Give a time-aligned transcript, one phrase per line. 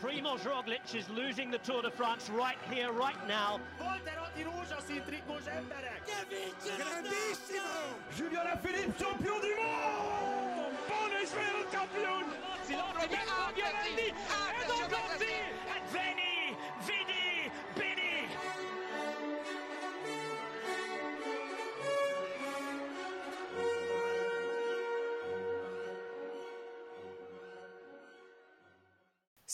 [0.00, 3.60] Primoz Roglic is losing the Tour de France right here, right now.
[3.78, 6.02] Volter Atti rózsaszín trikós emberek!
[6.76, 7.96] Grandissimo!
[8.16, 12.26] Julien Alaphilippe, champion du monde Buon is wereldkampioen!
[12.66, 13.06] Silotri,
[13.48, 14.08] Aviarelli,
[14.60, 15.63] Edo Conti, and Veni,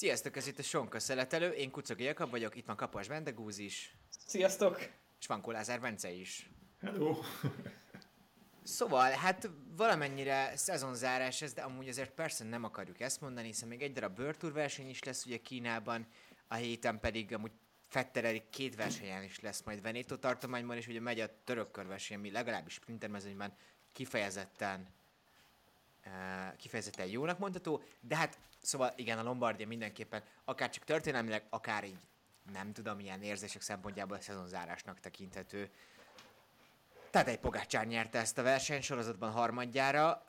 [0.01, 3.97] Sziasztok, ez itt a Sonka Szeletelő, én Kucogi Jakab vagyok, itt van Kapas Vendegúz is,
[4.27, 4.79] Sziasztok!
[5.21, 6.51] és van Kolázár Bence is.
[6.81, 7.21] Hello!
[8.63, 13.83] Szóval, hát valamennyire szezonzárás ez, de amúgy azért persze nem akarjuk ezt mondani, hiszen még
[13.83, 16.07] egy darab Tour verseny is lesz ugye Kínában,
[16.49, 17.53] a héten pedig amúgy
[17.89, 22.31] Fetterelik két versenyen is lesz majd Veneto tartományban, és ugye megy a török körverseny, ami
[22.31, 23.57] legalábbis sprintermezőnyben
[23.93, 24.89] kifejezetten
[26.01, 31.85] eh, kifejezetten jónak mondható, de hát szóval igen, a Lombardia mindenképpen akár csak történelmileg, akár
[31.85, 31.99] így
[32.53, 35.71] nem tudom, milyen érzések szempontjából a szezonzárásnak tekinthető.
[37.11, 40.27] Tadej Pogácsár nyerte ezt a versenysorozatban harmadjára.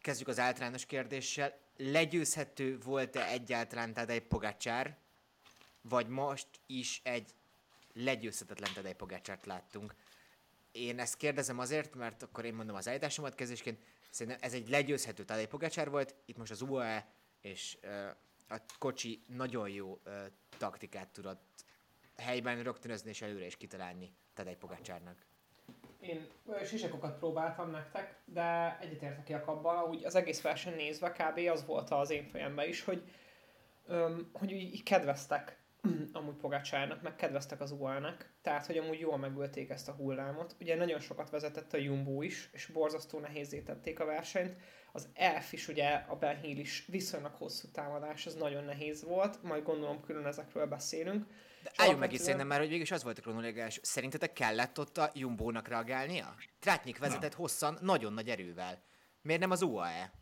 [0.00, 1.58] Kezdjük az általános kérdéssel.
[1.76, 4.96] Legyőzhető volt-e egyáltalán Tadej Pogácsár,
[5.80, 7.34] vagy most is egy
[7.92, 9.94] legyőzhetetlen Tadej Pogácsárt láttunk?
[10.72, 13.78] Én ezt kérdezem azért, mert akkor én mondom az állításomat kezdésként.
[14.10, 16.14] Szerintem ez egy legyőzhető Tadej Pogácsár volt.
[16.24, 17.06] Itt most az UAE
[17.42, 17.78] és
[18.48, 19.98] a kocsi nagyon jó
[20.58, 21.64] taktikát tudott
[22.16, 25.16] helyben rögtönözni és előre is kitalálni Tadej Pogácsárnak.
[26.00, 26.26] Én
[26.64, 31.38] sisakokat próbáltam nektek, de egyetértek Jakabban, úgy az egész verseny nézve kb.
[31.48, 33.10] az volt az én fejemben is, hogy,
[33.86, 35.61] öm, hogy így kedveztek
[36.12, 40.56] amúgy Pogácsárnak, meg kedveztek az UAE-nek, tehát hogy amúgy jól megölték ezt a hullámot.
[40.60, 44.56] Ugye nagyon sokat vezetett a Jumbo is, és borzasztó nehézé tették a versenyt.
[44.92, 49.42] Az Elf is ugye, a Ben Hill is viszonylag hosszú támadás, ez nagyon nehéz volt,
[49.42, 51.26] majd gondolom külön ezekről beszélünk.
[51.62, 53.80] De És álljunk meg alapvetően- szerintem már, hogy végül is az volt a kronológiás.
[53.82, 56.34] Szerintetek kellett ott a Jumbónak reagálnia?
[56.58, 58.82] Trátnyik vezetett hosszan, nagyon nagy erővel.
[59.22, 60.12] Miért nem az UAE?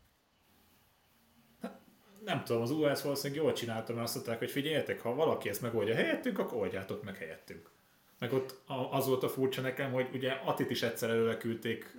[2.25, 5.61] Nem tudom, az US valószínűleg jól csinálta, mert azt mondták, hogy figyeljetek, ha valaki ezt
[5.61, 7.69] megoldja helyettünk, akkor oldjátok meg helyettünk.
[8.19, 8.61] Meg ott
[8.91, 11.97] az volt a furcsa nekem, hogy ugye Atit is egyszer előre küldték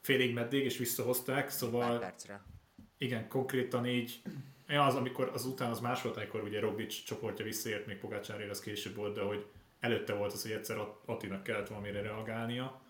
[0.00, 2.42] félig meddig, és visszahozták, szóval percre.
[2.98, 4.20] igen, konkrétan így,
[4.68, 8.50] ja, az, amikor az után az más volt, amikor ugye Roglic csoportja visszaért, még Pogácsárért
[8.50, 9.46] az később volt, de hogy
[9.80, 12.82] előtte volt az, hogy egyszer At- Attinak kellett valamire reagálnia,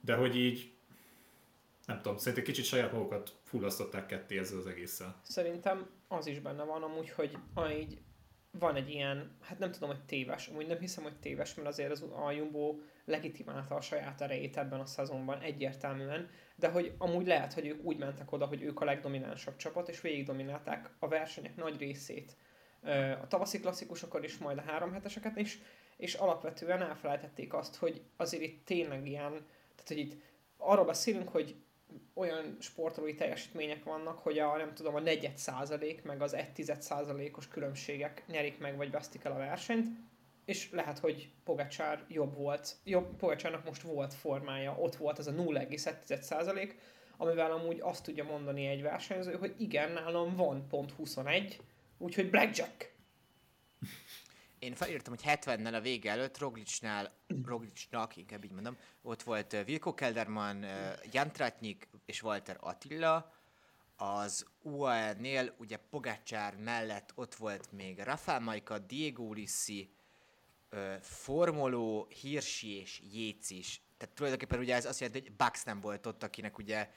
[0.00, 0.73] de hogy így,
[1.86, 5.20] nem tudom, szerintem kicsit saját magukat fullasztották ketté ezzel az egésszel.
[5.22, 7.38] Szerintem az is benne van amúgy, hogy
[7.78, 7.98] így
[8.58, 11.90] van egy ilyen, hát nem tudom, hogy téves, amúgy nem hiszem, hogy téves, mert azért
[11.90, 17.52] az, a Jumbo legitimálta a saját erejét ebben a szezonban egyértelműen, de hogy amúgy lehet,
[17.52, 21.56] hogy ők úgy mentek oda, hogy ők a legdominánsabb csapat, és végig dominálták a versenyek
[21.56, 22.36] nagy részét.
[23.22, 25.58] A tavaszi klasszikusokon is, majd a három heteseket is,
[25.96, 29.30] és alapvetően elfelejtették azt, hogy azért itt tényleg ilyen,
[29.74, 30.16] tehát hogy itt
[30.56, 31.56] arról beszélünk, hogy
[32.14, 36.82] olyan sportolói teljesítmények vannak, hogy a nem tudom, a negyed százalék, meg az egy tized
[36.82, 39.88] százalékos különbségek nyerik meg, vagy vesztik el a versenyt,
[40.44, 45.32] és lehet, hogy Pogacsár jobb volt, jobb, Pogacsárnak most volt formája, ott volt az a
[45.32, 46.78] 0,1 százalék,
[47.16, 51.60] amivel amúgy azt tudja mondani egy versenyző, hogy igen, nálam van pont 21,
[51.98, 52.93] úgyhogy blackjack.
[54.64, 57.12] Én felírtam, hogy 70-nel a vége előtt Roglicnál,
[57.44, 60.64] Roglicnak, inkább így mondom, ott volt Vilko Kelderman,
[61.10, 63.32] Jan Tratnyik és Walter Attila.
[63.96, 69.94] Az UAE-nél ugye Pogácsár mellett ott volt még Rafael Majka, Diego Ulissi,
[70.72, 73.82] uh, Formoló, Hirsi és Jéz is.
[73.96, 76.90] Tehát tulajdonképpen ugye ez azt jelenti, hogy Bax nem volt ott, akinek ugye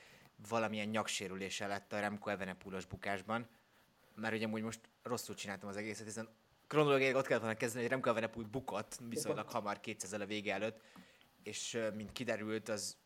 [0.49, 3.47] valamilyen nyaksérülése lett a Remco Evenepoelos bukásban
[4.17, 6.29] mert ugye amúgy most rosszul csináltam az egészet, hiszen
[6.67, 10.81] kronológiailag ott kellett volna kezdeni, hogy Remco Evenepoel bukott viszonylag hamar 200 a vége előtt,
[11.43, 12.97] és mint kiderült, az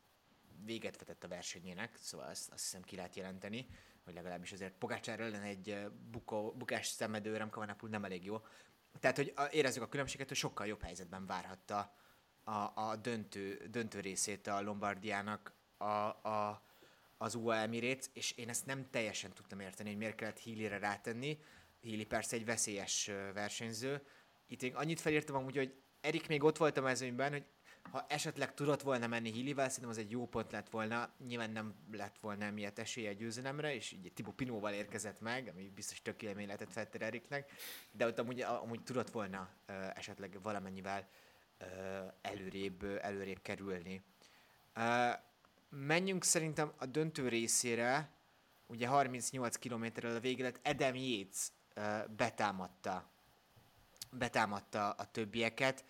[0.65, 3.67] véget vetett a versenyének, szóval azt, azt hiszem ki lehet jelenteni,
[4.03, 8.41] hogy legalábbis azért Pogácsár ellen egy bukó, bukás szenvedő Remco Evenepoel nem elég jó.
[8.99, 11.95] Tehát, hogy érezzük a különbséget, hogy sokkal jobb helyzetben várhatta
[12.43, 16.63] a, a döntő, döntő részét a Lombardiának a, a,
[17.17, 21.39] az UAE Emirates, és én ezt nem teljesen tudtam érteni, hogy miért kellett Healy-re rátenni.
[21.83, 24.01] Healy persze egy veszélyes versenyző.
[24.47, 27.45] Itt én annyit felírtam amúgy, hogy Erik még ott volt a mezőnyben, hogy
[27.89, 31.13] ha esetleg tudott volna menni Healy-vel, szerintem az egy jó pont lett volna.
[31.27, 36.01] Nyilván nem lett volna emiatt esélye győzelemre, és így Tibo Pinóval érkezett meg, ami biztos
[36.01, 37.51] tök élmény lehetett Eriknek,
[37.91, 41.09] de ott amúgy, amúgy tudott volna ö, esetleg valamennyivel
[41.57, 41.65] ö,
[42.21, 44.01] előrébb, előrébb kerülni.
[44.73, 45.09] Ö,
[45.69, 48.09] menjünk szerintem a döntő részére,
[48.67, 51.47] ugye 38 kilométerrel a vége lett, Adam Yates
[52.15, 53.09] betámadta,
[54.11, 55.85] betámadta a többieket.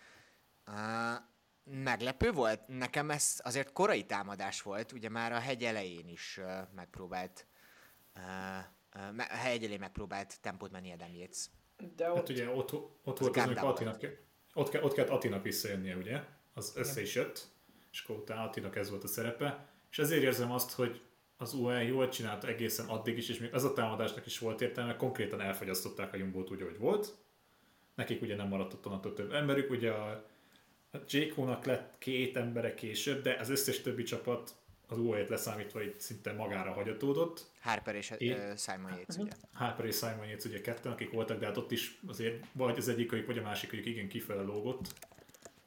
[1.64, 2.66] Meglepő volt.
[2.66, 6.40] Nekem ez azért korai támadás volt, ugye már a hegy elején is
[6.74, 7.46] megpróbált
[9.16, 11.46] a hegy elején megpróbált tempót menni Adam Yates.
[11.96, 14.18] De ott, Hát ugye ott, ott volt az, amikor ke-
[14.54, 16.20] ott, ke- ott kellett Attinak visszajönnie, ugye?
[16.54, 17.48] Az össze is jött,
[17.92, 19.66] és akkor utána Attinak ez volt a szerepe.
[19.90, 21.02] És ezért érzem azt, hogy
[21.42, 24.96] az UE jól csinálta egészen addig is, és még az a támadásnak is volt értelme,
[24.96, 27.14] konkrétan elfogyasztották a Jumbót úgy, ahogy volt.
[27.94, 30.10] Nekik ugye nem maradt ott onnantól több emberük, ugye a,
[30.92, 34.54] a Jake lett két embere később, de az összes többi csapat
[34.86, 37.44] az UE-t leszámítva így szinte magára hagyatódott.
[37.60, 39.30] Harper és Én- ö, Simon Yates, ugye.
[39.52, 42.88] Harper és Simon Yates ugye ketten, akik voltak, de hát ott is azért vagy az
[42.88, 44.94] egyikük, vagy a másikük igen kifele lógott.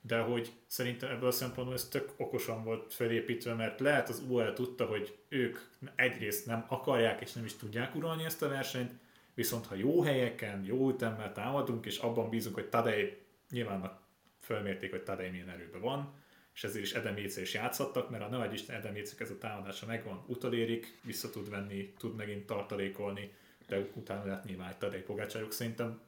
[0.07, 4.53] De hogy szerintem ebből a szempontból ez tök okosan volt felépítve, mert lehet az UL
[4.53, 5.59] tudta, hogy ők
[5.95, 8.91] egyrészt nem akarják és nem is tudják uralni ezt a versenyt,
[9.33, 13.17] viszont ha jó helyeken, jó ütemmel támadunk, és abban bízunk, hogy Tadej
[13.49, 13.99] nyilván
[14.39, 16.13] fölmérték, hogy Tadej milyen erőben van,
[16.55, 19.85] és ezért is Edem Yates is játszhattak, mert a ne Isten Edem ez a támadása
[19.85, 23.31] megvan, utolérik, vissza tud venni, tud megint tartalékolni,
[23.67, 25.51] de utána lehet nyilván egy Tadej Pogácsáruk.
[25.51, 25.99] Szerintem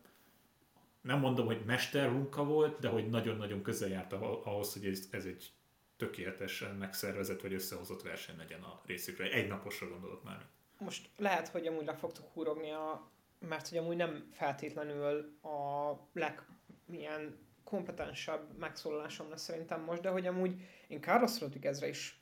[1.07, 5.25] nem mondom, hogy mestermunka volt, de hogy nagyon-nagyon közel járt ah- ahhoz, hogy ez, ez
[5.25, 5.51] egy
[5.97, 9.31] tökéletesen megszervezett vagy összehozott verseny legyen a részükre.
[9.31, 10.45] Egy naposra gondolok már.
[10.79, 16.45] most lehet, hogy amúgy le fogtok húrogni, a, mert hogy amúgy nem feltétlenül a leg
[16.91, 22.21] ilyen kompetensebb megszólalásom lesz szerintem most, de hogy amúgy én Carlos Rodriguezre is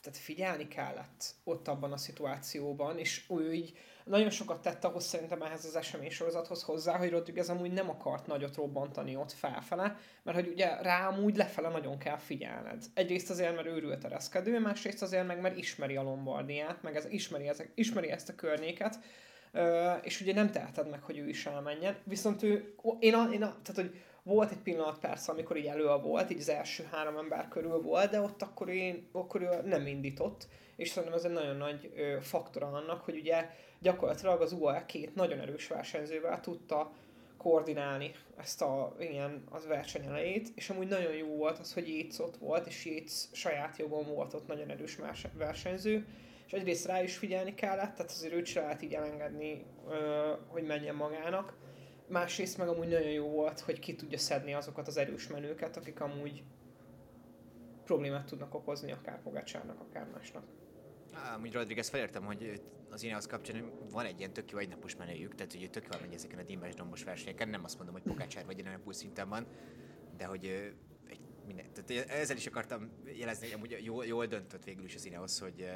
[0.00, 3.78] tehát figyelni kellett ott abban a szituációban, és ő így
[4.10, 8.56] nagyon sokat tett ahhoz szerintem ehhez az eseménysorozathoz hozzá, hogy Rodriguez amúgy nem akart nagyot
[8.56, 12.84] robbantani ott felfele, mert hogy ugye rá amúgy lefele nagyon kell figyelned.
[12.94, 17.48] Egyrészt azért, mert őrült ereszkedő, másrészt azért meg, mert ismeri a Lombardiát, meg ez, ismeri,
[17.48, 18.98] ezek, ismeri ezt a környéket,
[20.02, 21.96] és ugye nem teheted meg, hogy ő is elmenjen.
[22.04, 25.96] Viszont ő, én, a, én a, tehát, hogy volt egy pillanat persze, amikor így elő
[26.02, 29.86] volt, így az első három ember körül volt, de ott akkor, én, akkor ő nem
[29.86, 34.86] indított, és szerintem ez egy nagyon nagy ö, faktora annak, hogy ugye gyakorlatilag az UAE
[34.86, 36.92] két nagyon erős versenyzővel tudta
[37.36, 42.18] koordinálni ezt a ilyen az verseny elejét, és amúgy nagyon jó volt az, hogy Yates
[42.18, 46.06] ott volt, és Yates saját jogon volt ott nagyon erős más- versenyző,
[46.46, 49.64] és egyrészt rá is figyelni kellett, tehát azért őt se lehet így elengedni,
[50.48, 51.54] hogy menjen magának.
[52.10, 56.00] Másrészt meg amúgy nagyon jó volt, hogy ki tudja szedni azokat az erős menőket, akik
[56.00, 56.42] amúgy
[57.84, 60.44] problémát tudnak okozni akár Pogácsárnak, akár másnak.
[61.34, 65.52] Amúgy Rodriguez felértem, hogy az Ineos kapcsán van egy ilyen tök jó egynapos menőjük, tehát
[65.52, 68.60] hogy tök jól megy ezeken a dimbes dombos versenyeken, nem azt mondom, hogy Pogácsár vagy
[68.60, 69.46] Erenepul szinten van,
[70.16, 70.44] de hogy
[71.06, 75.04] egy minden, tehát ezzel is akartam jelezni, hogy amúgy jól, jól döntött végül is az
[75.04, 75.70] Ineos, hogy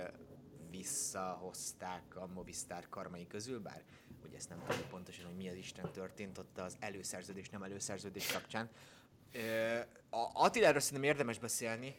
[0.71, 3.85] visszahozták a Movistar karmai közül, bár
[4.25, 8.26] ugye ezt nem tudom pontosan, hogy mi az Isten történt ott az előszerződés, nem előszerződés
[8.26, 8.71] kapcsán.
[10.11, 11.97] A Attiláról szerintem érdemes beszélni,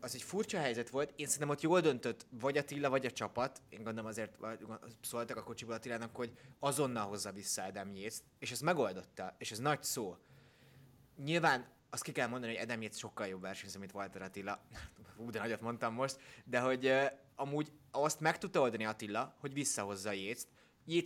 [0.00, 3.62] az egy furcsa helyzet volt, én szerintem ott jól döntött vagy Attila, vagy a csapat,
[3.68, 4.36] én gondolom azért
[5.00, 9.58] szóltak a kocsiból Attilának, hogy azonnal hozza vissza Adam Yates, és ez megoldotta, és ez
[9.58, 10.16] nagy szó.
[11.24, 14.60] Nyilván azt ki kell mondani, hogy Adam Yates sokkal jobb versenyző, mint Walter Attila.
[15.16, 16.18] Hú, de nagyot mondtam most.
[16.44, 16.92] De hogy
[17.34, 20.48] amúgy azt meg tudta oldani Attila, hogy visszahozza Yates-t.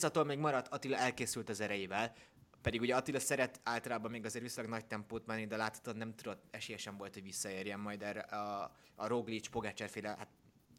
[0.01, 2.15] Attól még maradt, Attila elkészült az erejével.
[2.63, 6.45] Pedig ugye Attila szeret általában még azért viszonylag nagy tempót menni, de láthatod nem tudott,
[6.51, 10.29] esélyesen volt, hogy visszaérjen majd erre a, a Roglic, Pogacar féle hát,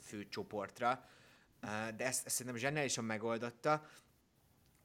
[0.04, 0.28] fő
[1.96, 3.86] de ezt, ezt szerintem zseniálisan megoldotta.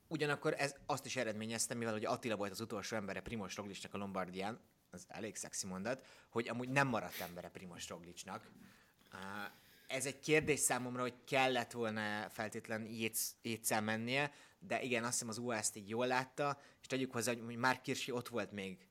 [0.08, 3.98] Ugyanakkor ez azt is eredményezte, mivel hogy Attila volt az utolsó embere Primoz Roglicnak a
[3.98, 8.50] Lombardián, az elég szexi mondat, hogy amúgy nem maradt embere Primoz Roglicnak.
[9.86, 12.86] Ez egy kérdés számomra, hogy kellett volna feltétlen
[13.42, 17.32] Jétszel mennie, de igen, azt hiszem az UA ezt így jól látta, és tegyük hozzá,
[17.32, 18.88] hogy már Kirsi ott volt még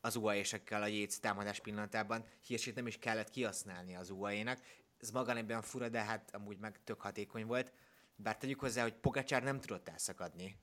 [0.00, 4.60] az UAE-sekkel a Jéz támadás pillanatában, Hirsit nem is kellett kihasználni az UAE-nak.
[5.00, 7.72] Ez maga ebben fura, de hát amúgy meg tök hatékony volt.
[8.16, 10.56] Bár tegyük hozzá, hogy Pogacsár nem tudott elszakadni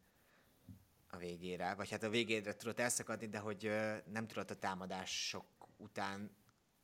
[1.09, 3.71] a végére, vagy hát a végére tudott elszakadni, de hogy
[4.05, 5.45] nem tudott a támadások
[5.77, 6.35] után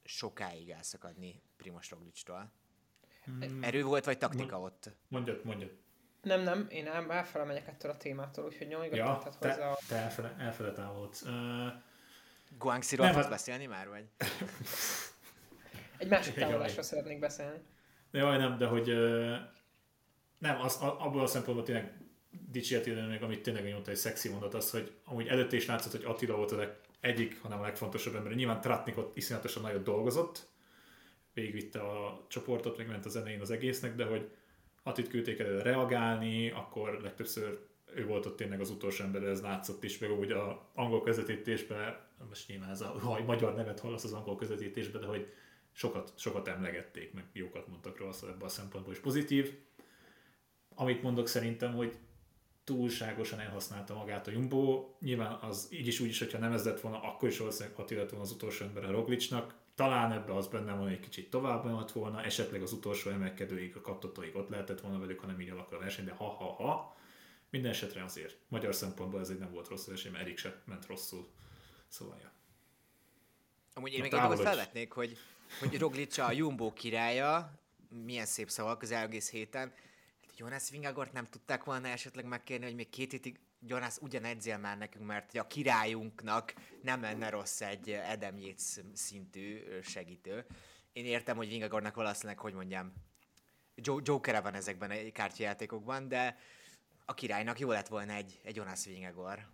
[0.03, 2.51] sokáig elszakadni Primoz Roglictól.
[3.25, 3.63] Hmm.
[3.63, 4.89] Erő volt, vagy taktika ott?
[5.07, 5.71] Mondjad, mondjad.
[6.21, 9.77] Nem, nem, én el, elfele megyek ettől a témától, úgyhogy nyomjuk Ja, ja, hozzá te,
[9.87, 11.21] te elfele, elfele távolodsz.
[11.21, 11.31] Uh,
[12.57, 14.05] Guangxiról Nem, tudsz hát- beszélni már, vagy?
[15.97, 16.49] Egy másik Jaj.
[16.49, 17.57] távolásra szeretnék beszélni.
[18.11, 19.35] jaj, nem, de hogy uh,
[20.37, 21.97] nem, az, a- abból a szempontból tényleg
[22.29, 26.03] dicsérti meg, amit tényleg mondta, egy szexi mondat az, hogy amúgy előtte is látszott, hogy
[26.03, 28.33] Attila volt a leg, egyik, hanem a legfontosabb ember.
[28.33, 30.47] Nyilván Tratnik ott iszonyatosan nagyot dolgozott,
[31.33, 34.29] végigvitte a csoportot, meg ment az elején az egésznek, de hogy
[34.83, 37.59] Attit küldték el reagálni, akkor legtöbbször
[37.95, 41.97] ő volt ott tényleg az utolsó ember, ez látszott is, meg úgy a angol közvetítésben,
[42.29, 45.33] most nyilván ez a, a magyar nevet hallasz az angol közvetítésben, de hogy
[45.71, 49.57] sokat, sokat emlegették, meg jókat mondtak róla, szóval ebben a szempontból is pozitív.
[50.75, 51.97] Amit mondok szerintem, hogy
[52.63, 54.89] túlságosan elhasználta magát a Jumbo.
[54.99, 58.05] Nyilván az így is úgy is, hogyha nem ez lett volna, akkor is valószínűleg Attila
[58.05, 59.55] volna az utolsó ember a Roglicsnak.
[59.75, 63.81] Talán ebbe az benne van, egy kicsit tovább mehet volna, esetleg az utolsó emelkedőig, a
[63.81, 66.95] kaptatóig ott lehetett volna velük, hanem így alakul a verseny, de ha-ha-ha.
[67.49, 68.37] Minden esetre azért.
[68.47, 71.29] Magyar szempontból ez egy nem volt rossz verseny, mert Erik se ment rosszul.
[71.87, 72.31] Szóval, ja.
[73.73, 75.17] Amúgy én még egy dolgot felvetnék, hogy,
[75.59, 77.59] hogy Roglic a Jumbo királya,
[78.05, 79.73] milyen szép szavak az egész héten,
[80.37, 84.77] Jonas Vingagort nem tudták volna esetleg megkérni, hogy még két hétig Jonas ugyan edzél már
[84.77, 90.45] nekünk, mert a királyunknak nem lenne rossz egy Adam Yates szintű segítő.
[90.93, 92.93] Én értem, hogy Vingagornak valószínűleg, hogy mondjam,
[94.03, 96.37] Jokere van ezekben a kártyajátékokban, de
[97.05, 99.47] a királynak jó lett volna egy, egy Jonas Vingagor.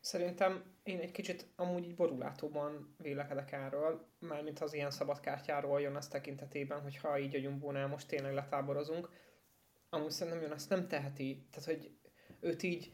[0.00, 7.18] Szerintem én egy kicsit amúgy borulátóban vélekedek erről, mármint az ilyen szabadkártyáról Jonas tekintetében, hogyha
[7.18, 9.08] így a Jumbónál most tényleg letáborozunk
[9.94, 11.46] amúgy szerintem jön, azt nem teheti.
[11.50, 11.90] Tehát, hogy
[12.40, 12.92] őt így,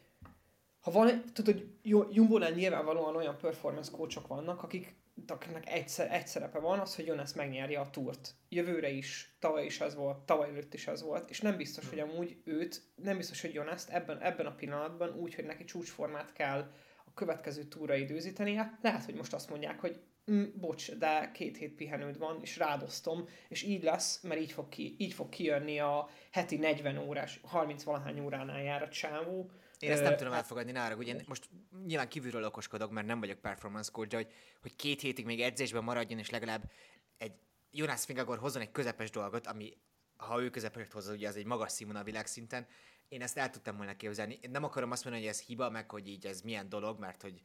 [0.79, 1.69] ha van, tudod, hogy
[2.11, 7.33] Jumbo-nál nyilvánvalóan olyan performance coachok vannak, akik akiknek egyszer, egy szerepe van, az, hogy Jonas
[7.33, 8.35] megnyerje a túrt.
[8.49, 11.99] Jövőre is, tavaly is ez volt, tavaly előtt is ez volt, és nem biztos, hogy
[11.99, 16.71] amúgy őt, nem biztos, hogy Jonas ebben, ebben a pillanatban úgy, hogy neki csúcsformát kell
[17.05, 20.01] a következő túra időzítenie, lehet, hogy most azt mondják, hogy
[20.33, 24.69] mm, bocs, de két hét pihenőd van, és rádoztom, és így lesz, mert így fog,
[24.69, 29.51] ki, így fog kijönni a heti 40 órás, 30 valahány óránál jár a csávó.
[29.79, 31.49] Én ezt nem tudom elfogadni, nára, ugye most
[31.85, 34.27] nyilván kívülről okoskodok, mert nem vagyok performance coach, de hogy,
[34.61, 36.71] hogy két hétig még edzésben maradjon, és legalább
[37.17, 37.33] egy
[37.71, 39.77] Jonas Fingagor hozzon egy közepes dolgot, ami
[40.17, 42.67] ha ő közepes hozza, ugye az egy magas színvonal világszinten,
[43.11, 44.39] én ezt el tudtam volna képzelni.
[44.41, 47.21] Én nem akarom azt mondani, hogy ez hiba, meg hogy így ez milyen dolog, mert
[47.21, 47.41] hogy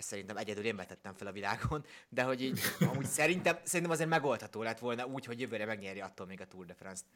[0.00, 2.60] ezt szerintem egyedül én vetettem fel a világon, de hogy így
[2.92, 6.66] amúgy szerintem, szerintem azért megoldható lett volna úgy, hogy jövőre megnyeri attól még a Tour
[6.66, 7.06] de France-t.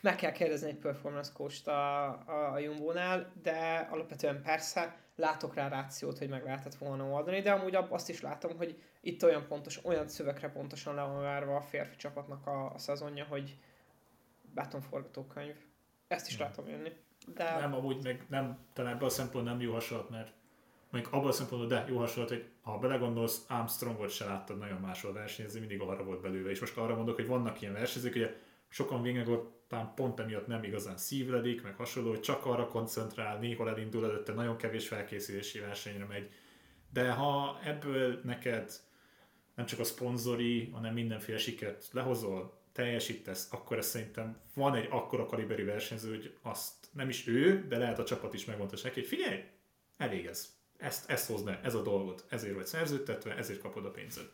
[0.00, 5.68] Meg kell kérdezni egy performance coach a, a, a Jumbo-nál, de alapvetően persze látok rá
[5.68, 9.84] rációt, hogy meg lehetett volna oldani, de amúgy azt is látom, hogy itt olyan pontos,
[9.84, 13.58] olyan szövegre pontosan le van várva a férfi csapatnak a, a szezonja, hogy
[14.90, 15.54] forgatókönyv.
[16.08, 16.44] Ezt is hmm.
[16.44, 16.92] látom jönni.
[17.34, 17.56] De...
[17.60, 20.32] Nem, amúgy meg nem, talán ebből a szempontból nem jó hasonlat, mert
[20.90, 25.12] mondjuk abban a szempontból, de jó hasonlat, hogy ha belegondolsz, Armstrongot se láttad nagyon máshol
[25.12, 26.50] versenyezni, mindig arra volt belőle.
[26.50, 28.36] És most arra mondok, hogy vannak ilyen versenyzők, hogy
[28.68, 33.68] sokan Vingegaard talán pont emiatt nem igazán szívledik, meg hasonló, hogy csak arra koncentrál, néhol
[33.68, 36.30] elindul előtte, nagyon kevés felkészülési versenyre megy.
[36.92, 38.72] De ha ebből neked
[39.54, 45.26] nem csak a szponzori, hanem mindenféle sikert lehozol, teljesítesz, akkor ez szerintem van egy akkora
[45.26, 49.08] kaliberű versenyző, hogy azt nem is ő, de lehet a csapat is megmondta neki, hogy
[49.08, 49.44] figyelj,
[49.96, 50.56] elég ez.
[50.78, 54.28] Ezt, ezt hozd be, ez a dolgot, ezért vagy szerződtetve, ezért kapod a pénzed.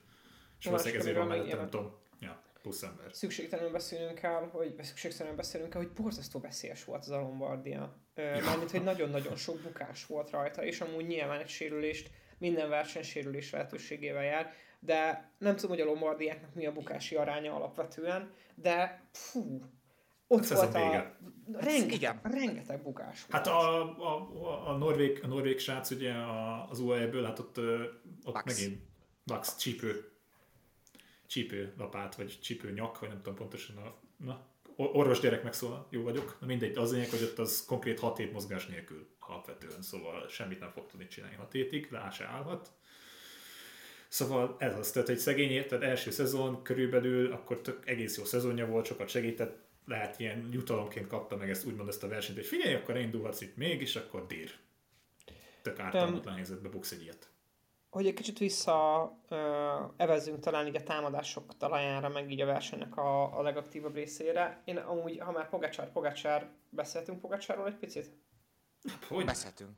[0.59, 3.07] És valószínűleg ezért van mellette, nem tudom, ja, plusz ember.
[3.13, 7.97] Szükségtelenül beszélünk el, hogy szükségtelenül beszélünk el, hogy borzasztó veszélyes volt az a Lombardia.
[8.15, 14.25] Mármint, hogy nagyon-nagyon sok bukás volt rajta, és amúgy nyilván egy sérülést, minden versenysérülés lehetőségével
[14.25, 19.61] jár, de nem tudom, hogy a Lombardiáknak mi a bukási aránya alapvetően, de fú,
[20.35, 20.79] ott hát volt a...
[20.79, 21.17] Vége.
[21.53, 22.21] Rengeteg, igen.
[22.23, 23.33] rengeteg bukás volt.
[23.33, 26.13] Hát a, a, a, norvég, a norvég srác ugye
[26.69, 27.59] az UAE-ből, hát ott,
[28.25, 28.45] ott Max.
[28.45, 28.83] megint
[29.25, 30.11] Max csípő,
[31.27, 36.03] csípő lapát, vagy csípő nyak, vagy nem tudom pontosan a, na, orvos gyerek megszól, jó
[36.03, 40.29] vagyok, na mindegy, az lényeg, hogy ott az konkrét 6 hét mozgás nélkül alapvetően, szóval
[40.29, 42.73] semmit nem fog tudni csinálni 6 hétig, le se állhat.
[44.09, 48.67] Szóval ez az, tehát egy szegény, tehát első szezon körülbelül, akkor tök egész jó szezonja
[48.67, 52.75] volt, sokat segített, lehet ilyen jutalomként kapta meg ezt úgymond ezt a versenyt, hogy figyelj,
[52.75, 54.55] akkor indulhatsz itt még, és akkor dír.
[55.63, 57.29] Tök ártalmatlan helyzetbe buksz egy ilyet.
[57.91, 59.39] Hogy egy kicsit vissza uh,
[59.97, 64.63] evezzünk talán így a támadások talajára, meg így a versenynek a, a legaktívabb részére.
[64.65, 68.11] Én amúgy, ha már Pogacsár, Pogacsár, beszéltünk Pogacsárról egy picit?
[69.09, 69.25] Hogy?
[69.25, 69.71] Beszéltünk.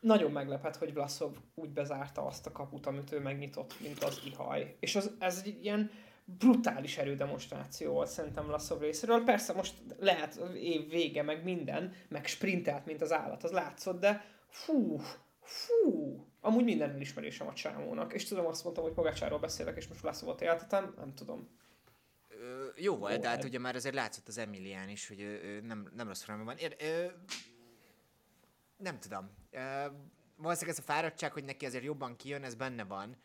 [0.00, 4.76] Nagyon meglepett, hogy Vlasov úgy bezárta azt a kaput, amit ő megnyitott, mint az ihaj.
[4.80, 5.90] És az, ez egy ilyen
[6.26, 9.24] brutális erődemonstráció volt szerintem Lasszov részéről.
[9.24, 14.24] Persze most lehet év vége, meg minden, meg sprintelt, mint az állat, az látszott, de
[14.48, 15.00] fú,
[15.40, 18.12] fú, amúgy minden elismerésem a csámónak.
[18.12, 21.48] És tudom, azt mondtam, hogy Pogácsáról beszélek, és most Lasszovot éltetem, nem tudom.
[22.28, 25.90] Ö, jó volt, de hát ugye már azért látszott az Emilián is, hogy ő nem,
[25.96, 26.56] nem rossz formában van.
[26.56, 27.06] Ér, ö,
[28.76, 29.30] nem tudom.
[29.50, 29.58] Ö,
[30.36, 33.16] valószínűleg ez a fáradtság, hogy neki azért jobban kijön, ez benne van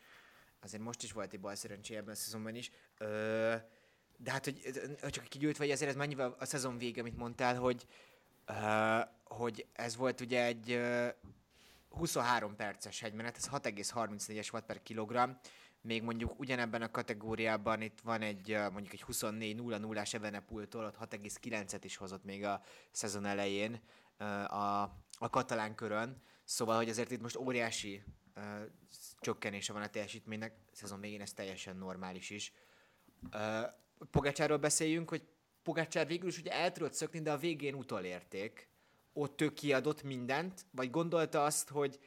[0.62, 2.70] azért most is volt egy bal szerencsé ebben a szezonban is,
[3.02, 3.54] ö,
[4.16, 4.60] de hát, hogy
[5.02, 7.86] ö, csak kigyűlt vagy ezért ez mennyivel a szezon vége, amit mondtál, hogy,
[8.48, 11.08] uh, hogy ez volt ugye egy uh,
[11.88, 15.30] 23 perces hegymenet, ez 6,34-es watt per kilogramm,
[15.80, 20.84] még mondjuk ugyanebben a kategóriában itt van egy mondjuk egy 24 0 0 ás Evenepultól,
[20.84, 23.80] ott 6,9-et is hozott még a szezon elején
[24.46, 24.82] a,
[25.18, 28.02] a katalán körön, szóval, hogy azért itt most óriási
[28.36, 28.42] uh,
[29.20, 32.52] csökkenése van a teljesítménynek, szezon végén ez teljesen normális is.
[33.34, 35.22] Uh, Pogácsáról beszéljünk, hogy
[35.62, 38.68] Pogácsár végül is ugye el tudott szökni, de a végén utolérték.
[39.12, 41.98] Ott ő kiadott mindent, vagy gondolta azt, hogy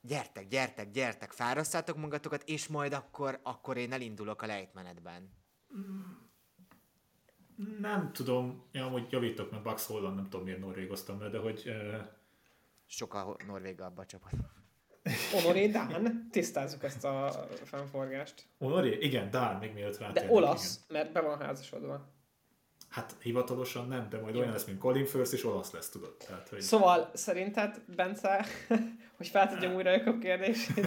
[0.00, 5.32] gyertek, gyertek, gyertek, fárasztátok magatokat, és majd akkor, akkor én elindulok a lejtmenetben.
[7.78, 12.06] Nem tudom, én amúgy javítok, mert Holland nem tudom miért norvégoztam de hogy uh,
[12.86, 14.32] Sokkal norvéga abba a csapat.
[15.32, 18.46] Honoré Dán, tisztázzuk ezt a fennforgást.
[18.58, 18.98] Honoré?
[19.00, 21.02] Igen, Dán, még mielőtt De rátérnek, olasz, igen.
[21.02, 22.12] mert be van házasodva.
[22.88, 26.16] Hát hivatalosan nem, de majd olyan lesz, mint Colin Firth, és olasz lesz, tudod.
[26.26, 26.60] Tehát, hogy...
[26.60, 28.46] Szóval szerinted, Bence,
[29.16, 30.86] hogy feltegyem újra a kérdését?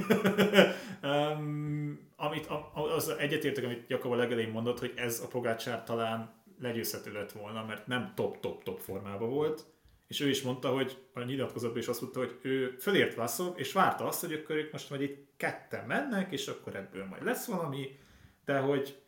[1.03, 2.47] um, amit,
[2.95, 7.65] az egyetértek, amit Jakab a legelején mondott, hogy ez a Pogácsár talán legyőzhető lett volna,
[7.65, 9.65] mert nem top-top-top formában volt,
[10.07, 13.73] és ő is mondta, hogy a nyilatkozatban is azt mondta, hogy ő fölért Vasszov, és
[13.73, 17.45] várta azt, hogy akkor ők most majd itt ketten mennek, és akkor ebből majd lesz
[17.45, 17.99] valami,
[18.45, 19.01] de hogy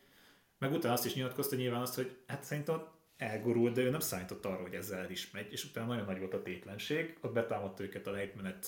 [0.58, 2.82] meg utána azt is nyilatkozta nyilván azt, hogy hát szerintem
[3.16, 6.18] elgurult, de ő nem számított arra, hogy ezzel el is megy, és utána nagyon nagy
[6.18, 8.66] volt a tétlenség, ott betámadta őket a lejtmenet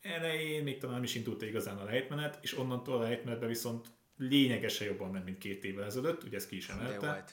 [0.00, 4.86] elején, még talán nem is indult igazán a lejtmenet, és onnantól a lejtmenetben viszont lényegesen
[4.86, 7.24] jobban ment, mint két évvel ezelőtt, ugye ezt ki is emelte.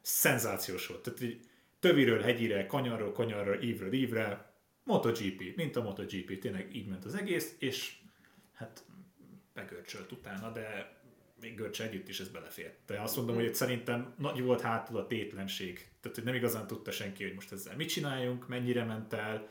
[0.00, 1.02] szenzációs volt.
[1.02, 1.49] Tehát így
[1.80, 7.54] töviről hegyire, kanyarról kanyarra, ívről ívre, MotoGP, mint a MotoGP, tényleg így ment az egész,
[7.58, 7.96] és
[8.52, 8.84] hát
[9.54, 10.98] begörcsölt utána, de
[11.40, 12.78] még görcs együtt is ez belefért.
[12.86, 15.88] De azt mondom, hogy szerintem nagy volt hátul a tétlenség.
[16.00, 19.48] Tehát, hogy nem igazán tudta senki, hogy most ezzel mit csináljunk, mennyire ment el.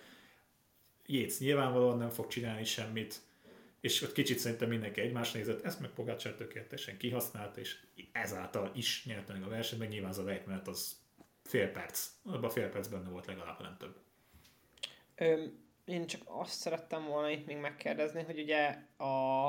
[1.05, 3.21] Jéz nyilvánvalóan nem fog csinálni semmit,
[3.81, 7.77] és ott kicsit szerintem mindenki egymás nézett, ezt meg Pogácsár tökéletesen kihasználta, és
[8.11, 10.95] ezáltal is nyerte meg a versenyt, meg nyilván az a lejtmenet az
[11.49, 12.09] fél perc.
[12.23, 13.97] Abban fél perc benne volt legalább, nem több.
[15.15, 19.47] Öm, én csak azt szerettem volna itt még megkérdezni, hogy ugye a,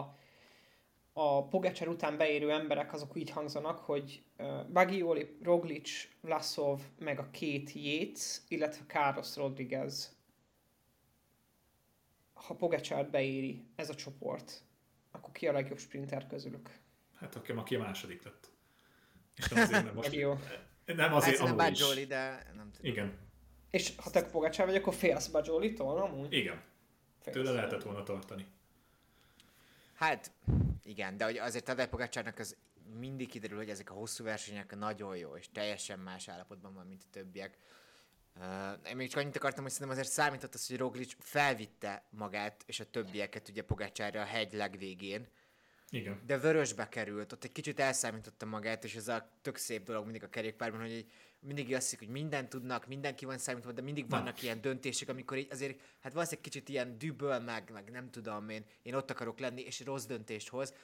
[1.13, 7.31] a Pogacar után beérő emberek azok így hangzanak, hogy uh, Bagioli, Roglic, Vlasov, meg a
[7.31, 10.19] két Yates, illetve Carlos Rodriguez.
[12.33, 14.63] Ha Pogacar beéri ez a csoport,
[15.11, 16.79] akkor ki a legjobb sprinter közülük?
[17.15, 18.51] Hát aki, aki a második lett.
[19.37, 20.09] És nem azért, mert most...
[20.85, 21.81] Nem azért, amúgy is.
[21.81, 22.93] Bajoli, de nem tudom.
[22.93, 23.19] Igen,
[23.71, 26.33] És ha te Pogacar vagy, akkor félsz Bajolitól, amúgy?
[26.33, 26.63] igen.
[27.21, 27.37] Félsz.
[27.37, 28.47] Tőle lehetett volna tartani.
[29.95, 30.33] Hát,
[30.85, 32.57] igen, de hogy azért Tadej Pogácsárnak az
[32.99, 37.03] mindig kiderül, hogy ezek a hosszú versenyek nagyon jó, és teljesen más állapotban van, mint
[37.03, 37.59] a többiek.
[38.37, 42.63] Uh, én még csak annyit akartam, hogy szerintem azért számított az, hogy Roglic felvitte magát
[42.67, 45.29] és a többieket ugye Pogácsárra a hegy legvégén,
[45.91, 46.21] Igen.
[46.27, 50.23] de vörösbe került, ott egy kicsit elszámította magát, és ez a tök szép dolog mindig
[50.23, 54.09] a kerékpárban, hogy így mindig azt hiszik, hogy mindent tudnak, mindenki van számítva, de mindig
[54.09, 58.49] vannak ilyen döntések, amikor így azért, hát valószínűleg kicsit ilyen düböl meg, meg nem tudom
[58.49, 60.75] én, én ott akarok lenni, és rossz döntést hoz.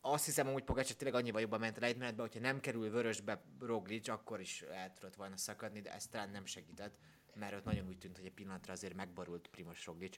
[0.00, 4.08] Azt hiszem, hogy Pogácsár tényleg annyival jobban ment a lejtmenetbe, hogyha nem kerül vörösbe Roglic,
[4.08, 6.98] akkor is el tudott volna szakadni, de ez talán nem segített,
[7.34, 10.16] mert ott nagyon úgy tűnt, hogy egy pillanatra azért megborult Primoz Roglic.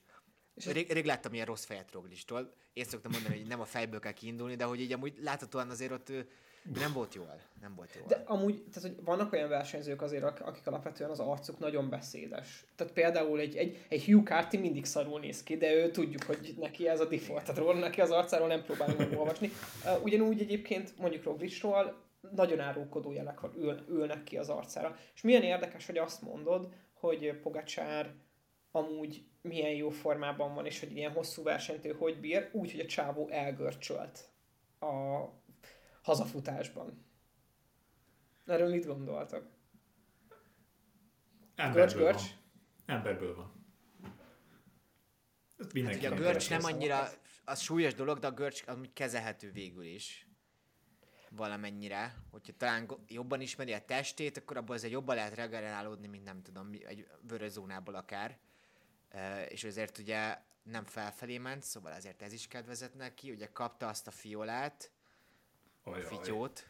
[0.55, 2.53] Rég, rég láttam ilyen rossz fejet Roglicstól.
[2.73, 5.91] Én szoktam mondani, hogy nem a fejből kell kiindulni, de hogy így amúgy láthatóan azért
[5.91, 6.11] ott
[6.73, 7.41] nem volt jól.
[7.61, 8.05] Nem volt jól.
[8.07, 12.65] De amúgy, tehát, hogy vannak olyan versenyzők azért, ak- akik alapvetően az arcuk nagyon beszédes.
[12.75, 16.55] Tehát például egy, egy, egy Hugh Carty mindig szarul néz ki, de ő tudjuk, hogy
[16.57, 17.43] neki ez a default.
[17.43, 19.51] Tehát róla neki az arcáról nem próbálunk megolvasni.
[20.03, 24.97] Ugyanúgy egyébként mondjuk Roglicról nagyon árulkodó jelek ül, ülnek ki az arcára.
[25.15, 28.13] És milyen érdekes, hogy azt mondod, hogy Pogacsár
[28.71, 32.79] amúgy milyen jó formában van, és hogy ilyen hosszú versenyt ő hogy bír, úgy, hogy
[32.79, 34.29] a csávó elgörcsölt
[34.79, 35.23] a
[36.01, 37.05] hazafutásban.
[38.45, 39.49] Erről mit gondoltak?
[41.55, 42.21] Emberből Görcs, görcs.
[42.21, 42.95] van.
[42.95, 43.57] Emberből van.
[45.57, 47.09] Ez Hát mindenki a nem görcs nem annyira,
[47.45, 50.27] az súlyos dolog, de a görcs amúgy kezelhető végül is.
[51.29, 52.15] Valamennyire.
[52.31, 56.69] Hogyha talán jobban ismeri a testét, akkor abból azért jobban lehet regenerálódni, mint nem tudom,
[56.71, 58.39] egy vörös zónából akár.
[59.47, 63.31] És azért ugye nem felfelé ment, szóval ezért ez is kedvezett neki.
[63.31, 64.91] Ugye kapta azt a fiolát,
[65.83, 66.01] Ajaj.
[66.01, 66.67] fityót.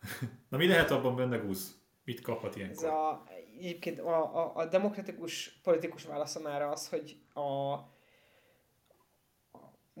[0.50, 1.78] Na mi lehet abban benne gúz?
[2.04, 2.88] Mit kaphat Ez ilyenkor?
[2.88, 3.24] a,
[3.58, 7.90] egyébként a, a, a demokratikus politikus válaszom erre az, hogy a, a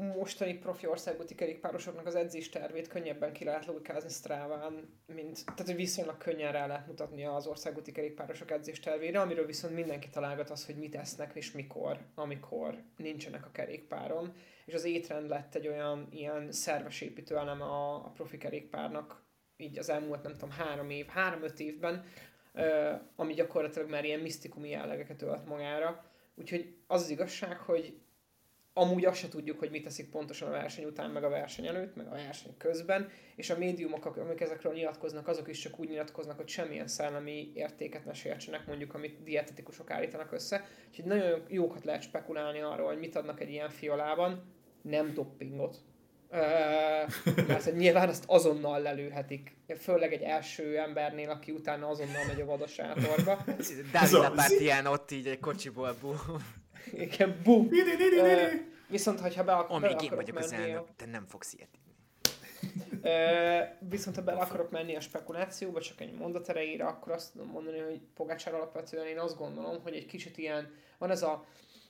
[0.00, 5.74] mostani profi országúti kerékpárosoknak az edzés tervét könnyebben ki lehet logikázni Stráván, mint, tehát hogy
[5.74, 10.66] viszonylag könnyen rá lehet mutatni az országúti kerékpárosok edzés tervére, amiről viszont mindenki találgat az,
[10.66, 14.32] hogy mit esznek és mikor, amikor nincsenek a kerékpáron.
[14.66, 19.22] És az étrend lett egy olyan ilyen szerves építőelem a, a profi kerékpárnak,
[19.56, 22.04] így az elmúlt nem tudom három év, három-öt évben,
[23.16, 26.04] ami gyakorlatilag már ilyen misztikumi jellegeket ölt magára.
[26.34, 28.00] Úgyhogy az az igazság, hogy
[28.80, 31.96] amúgy azt se tudjuk, hogy mit teszik pontosan a verseny után, meg a verseny előtt,
[31.96, 36.36] meg a verseny közben, és a médiumok, amik ezekről nyilatkoznak, azok is csak úgy nyilatkoznak,
[36.36, 40.64] hogy semmilyen szellemi értéket ne sértsenek, mondjuk, amit dietetikusok állítanak össze.
[40.88, 44.42] Úgyhogy nagyon jókat lehet spekulálni arról, hogy mit adnak egy ilyen fiolában,
[44.82, 45.76] nem doppingot.
[47.46, 53.44] mert nyilván azt azonnal lelőhetik, főleg egy első embernél, aki utána azonnal megy a vadosátorba.
[53.92, 56.14] Dávid Lapártián ott így egy kocsiból bú.
[56.92, 57.68] Igen, bum.
[58.88, 61.68] Viszont, ha be, ak- Amíg én vagyok az elnök, te nem fogsz ilyet
[63.78, 67.78] viszont ha bele akarok menni a spekulációba, csak egy mondat erejére, akkor azt tudom mondani,
[67.78, 71.44] hogy Pogácsár alapvetően én azt gondolom, hogy egy kicsit ilyen, van ez a,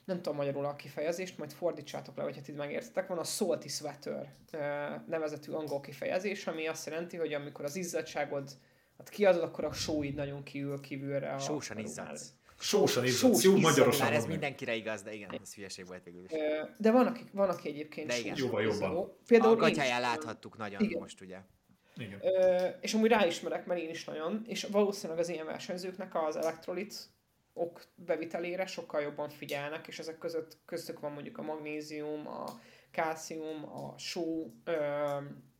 [0.05, 4.31] nem tudom magyarul a kifejezést, majd fordítsátok le, hogyha ti megértetek, van a salty sweater
[5.07, 8.49] nevezetű angol kifejezés, ami azt jelenti, hogy amikor az izzadságod
[8.97, 11.33] hát kiadod, akkor a sóid nagyon kiül kívülre.
[11.33, 12.33] A, Sósan izzadsz.
[12.61, 16.31] Sósan izzadsz, jó magyarosan Már ez mindenkire igaz, de igen, ez hülyeség volt végül is.
[16.77, 18.35] De van, aki, van, aki egyébként de igen.
[18.37, 19.17] Jóval jobban.
[19.27, 20.99] Például a gatyáján láthattuk nagyon igen.
[20.99, 21.37] most, ugye.
[21.95, 22.19] Igen.
[22.21, 27.09] Ö, és amúgy ráismerek, mert én is nagyon, és valószínűleg az ilyen versenyzőknek az elektrolit
[27.53, 32.45] ok bevitelére sokkal jobban figyelnek, és ezek között köztük van mondjuk a magnézium, a
[32.91, 34.73] kálcium, a só, ö,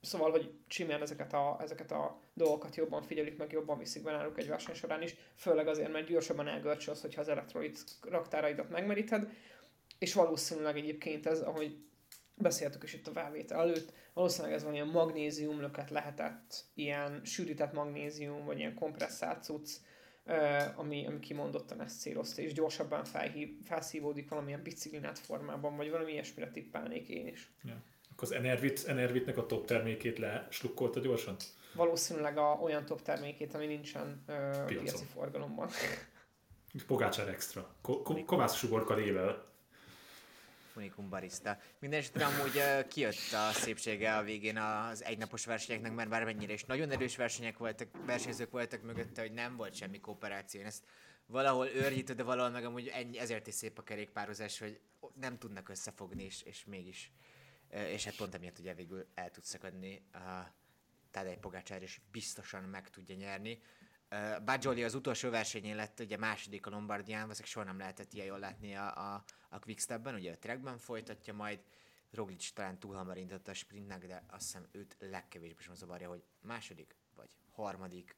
[0.01, 4.37] szóval, hogy simán ezeket a, ezeket a dolgokat jobban figyelik, meg jobban viszik be náluk
[4.37, 9.29] egy verseny során is, főleg azért, mert gyorsabban elgörcsölsz, hogyha az elektrolit raktáraidat megmeríted,
[9.99, 11.83] és valószínűleg egyébként ez, ahogy
[12.35, 17.73] beszéltük is itt a vávétel előtt, valószínűleg ez van ilyen magnézium löket lehetett, ilyen sűrített
[17.73, 19.69] magnézium, vagy ilyen kompresszált cucc,
[20.75, 26.51] ami, ami kimondottan ezt célozta, és gyorsabban felhív, felszívódik valamilyen biciklinát formában, vagy valami ilyesmire
[26.51, 27.51] tippálnék én is.
[27.63, 27.83] Ja.
[28.21, 31.35] Akkor az Enervit, Enervitnek a top termékét leslukkolta gyorsan?
[31.73, 35.69] Valószínűleg a, olyan top termékét, ami nincsen ö, piaci forgalomban.
[36.87, 37.75] Pogácsár extra.
[37.81, 39.45] Ko- ko- kovász suborka lével.
[40.75, 41.57] Unikum barista.
[41.79, 46.91] Mindenesetre amúgy uh, kijött a szépsége a végén az egynapos versenyeknek, mert bármennyire is nagyon
[46.91, 50.59] erős versenyek voltak, versenyzők voltak mögötte, hogy nem volt semmi kooperáció.
[50.59, 50.83] Én ezt
[51.25, 54.79] valahol őrjítő, de valahol meg amúgy ennyi, ezért is szép a kerékpározás, hogy
[55.15, 57.11] nem tudnak összefogni, és, és mégis.
[57.71, 60.05] És hát pont emiatt ugye végül el tud szakadni.
[60.13, 60.21] Uh,
[61.11, 63.61] Tadej Pogácsár is biztosan meg tudja nyerni.
[64.45, 68.39] Bajoli az utolsó versenyén lett ugye második a Lombardián, valószínűleg soha nem lehetett ilyen jól
[68.39, 71.59] látni a, a, a Quickstepben, ugye a trackben folytatja majd,
[72.11, 76.23] Roglic talán túl hamar indított a sprintnek, de azt hiszem őt legkevésbé sem zavarja, hogy
[76.41, 78.15] második vagy harmadik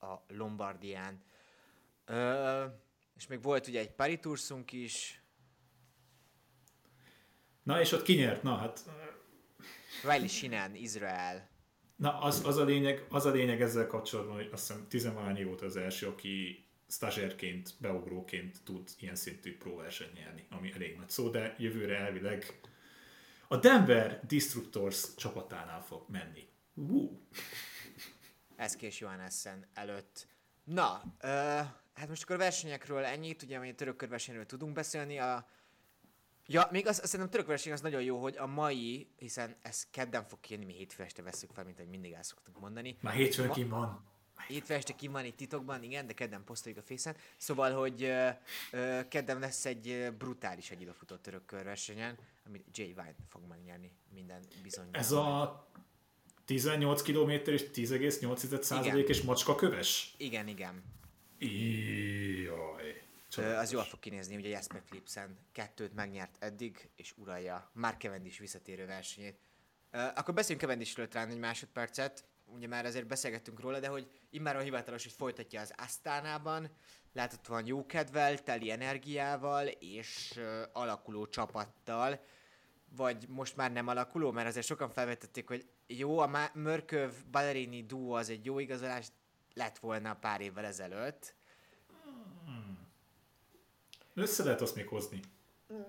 [0.00, 1.22] a Lombardián.
[2.08, 2.72] Uh,
[3.16, 5.22] és még volt ugye egy Paritursunk is.
[7.66, 8.42] Na és ott kinyert?
[8.42, 8.80] Na hát...
[10.02, 11.48] Riley Shinen, Izrael.
[11.96, 15.60] Na, az, az, a lényeg, az a lényeg ezzel kapcsolatban, hogy azt hiszem tizenvalány volt
[15.60, 21.54] az első, aki stazsérként, beugróként tud ilyen szintű próversenyt nyerni, ami elég nagy szó, de
[21.58, 22.60] jövőre elvileg
[23.48, 26.48] a Denver Destructors csapatánál fog menni.
[26.74, 27.10] Uh.
[28.56, 30.26] Eszkés Johannessen előtt.
[30.64, 31.30] Na, uh,
[31.94, 35.48] hát most akkor a versenyekről ennyit, ugye, a török körversenyről tudunk beszélni, a
[36.46, 39.86] Ja, még az, azt szerintem török verseny az nagyon jó, hogy a mai, hiszen ez
[39.90, 42.96] kedden fog kijönni, mi hétfő este veszük fel, mint ahogy mindig el szoktunk mondani.
[43.00, 44.04] Már hétfőn ki van.
[44.48, 47.16] Hétfő este ki van itt titokban, igen, de kedden posztoljuk a fészen.
[47.36, 48.28] Szóval, hogy uh,
[48.72, 54.42] uh, kedden lesz egy brutális egy futott török körversenyen, amit Jay Vine fog megnyerni minden
[54.62, 54.88] bizony.
[54.90, 55.66] Ez a
[56.44, 60.14] 18 km és 10,8 és macska köves?
[60.18, 60.82] Igen, igen.
[61.38, 62.75] Jaj.
[63.36, 68.40] Ö, az jól fog kinézni, ugye Jasper Philipsen kettőt megnyert eddig, és uralja Mark Cavendish
[68.40, 69.40] visszatérő versenyét.
[69.90, 75.02] Akkor beszéljünk Cavendishről talán egy másodpercet, ugye már azért beszélgettünk róla, de hogy immáron hivatalos,
[75.02, 76.70] hogy folytatja az Asztánában,
[77.12, 80.40] láthatóan jó kedvel, teli energiával és
[80.72, 82.20] alakuló csapattal,
[82.96, 88.14] vagy most már nem alakuló, mert azért sokan felvetették, hogy jó, a Mörköv Ballerini duo
[88.14, 89.06] az egy jó igazolás
[89.54, 91.34] lett volna pár évvel ezelőtt,
[94.16, 95.20] össze lehet azt még hozni.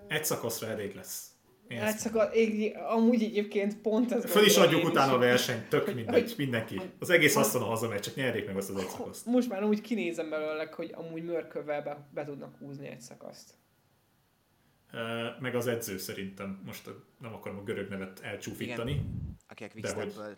[0.07, 1.31] Egy szakaszra elég lesz.
[1.67, 5.93] Én egy szakasz, ég, amúgy egyébként pont ez Föl is adjuk utána a versenyt, tök
[5.93, 6.81] mindegy, hogy, mindenki.
[6.99, 9.25] Az egész asztalon hazamegy, csak nyerjék meg azt az egy szakaszt.
[9.25, 13.53] Most már úgy kinézem belőle, hogy amúgy mörkövvel be, be tudnak húzni egy szakaszt.
[15.39, 19.37] meg az edző szerintem, most nem akarom a görög nevet elcsúfítani, Igen.
[19.47, 20.37] aki a Quickstepből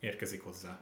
[0.00, 0.80] érkezik hozzá.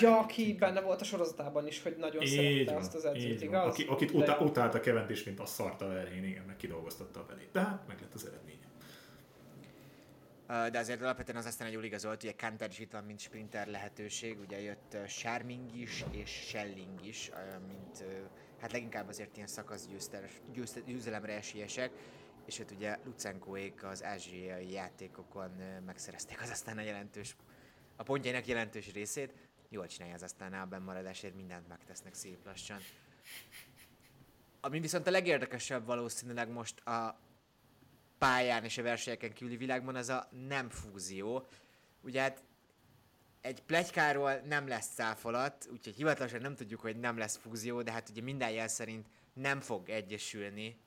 [0.00, 3.42] Ja, aki benne volt a sorozatában is, hogy nagyon így szerette van, azt az edzőt,
[3.42, 3.66] igaz?
[3.66, 4.18] Aki, akit De...
[4.18, 7.48] utá, utálta Cavendish, mint a szarta elején, igen, meg kidolgoztatta a belét.
[7.52, 8.64] De hát meg lett az eredménye.
[10.70, 13.66] De azért alapvetően az aztán egy jól igazolt, ugye Kanter is itt van, mint sprinter
[13.66, 17.30] lehetőség, ugye jött Charming is és Schelling is,
[17.66, 18.04] mint
[18.60, 19.88] hát leginkább azért ilyen szakasz
[20.86, 21.90] győzelemre esélyesek,
[22.46, 25.50] és hát ugye Lucenkoék az ázsiai játékokon
[25.86, 27.36] megszerezték az aztán a jelentős,
[27.96, 29.32] a pontjainak jelentős részét.
[29.68, 32.78] Jól csinálja az aztán a bennmaradásért, mindent megtesznek szép lassan.
[34.60, 37.18] Ami viszont a legérdekesebb valószínűleg most a
[38.18, 41.46] pályán és a versenyeken kívüli világban, az a nem fúzió.
[42.00, 42.42] Ugye hát
[43.40, 48.08] egy plegykáról nem lesz száfolat, úgyhogy hivatalosan nem tudjuk, hogy nem lesz fúzió, de hát
[48.08, 50.78] ugye minden jel szerint nem fog egyesülni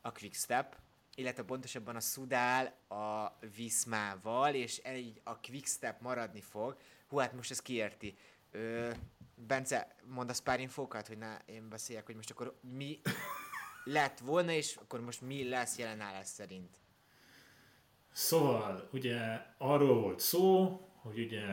[0.00, 0.76] a Quickstep,
[1.14, 6.76] illetve pontosabban a Sudál a Viszmával, és így a Quickstep maradni fog.
[7.08, 8.16] Hú, hát most ez kiérti.
[8.50, 8.90] Ö,
[9.34, 13.00] Bence, mondasz pár infókat, hogy ne én beszéljek, hogy most akkor mi
[13.84, 16.80] lett volna, és akkor most mi lesz jelen állás szerint?
[18.12, 21.44] Szóval, ugye arról volt szó, hogy ugye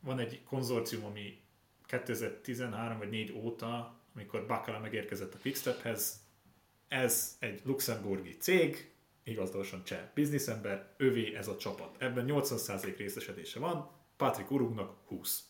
[0.00, 1.42] van egy konzorcium, ami
[1.86, 6.20] 2013 vagy 4 óta, amikor Bacala megérkezett a Quickstephez,
[6.90, 8.92] ez egy luxemburgi cég,
[9.24, 11.96] igazolósan cseh bizniszember, övé ez a csapat.
[12.02, 15.44] Ebben 80% részesedése van, Patrick Urugnak 20.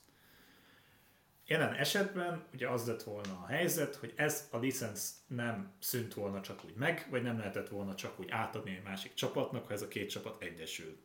[1.46, 6.40] Jelen esetben ugye az lett volna a helyzet, hogy ez a licensz nem szűnt volna
[6.40, 9.83] csak úgy meg, vagy nem lehetett volna csak úgy átadni egy másik csapatnak, ha ez
[9.83, 11.00] a két csapat egyesül.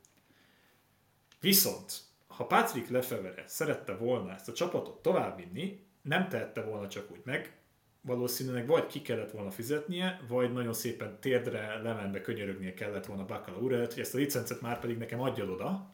[1.39, 7.21] Viszont, ha Patrick Lefevere szerette volna ezt a csapatot továbbvinni, nem tehette volna csak úgy
[7.23, 7.57] meg,
[8.05, 13.59] valószínűleg vagy ki kellett volna fizetnie, vagy nagyon szépen térdre, lemenbe könyörögnie kellett volna Bakala
[13.59, 15.93] úr előtt, hogy ezt a licencet már pedig nekem adjad oda,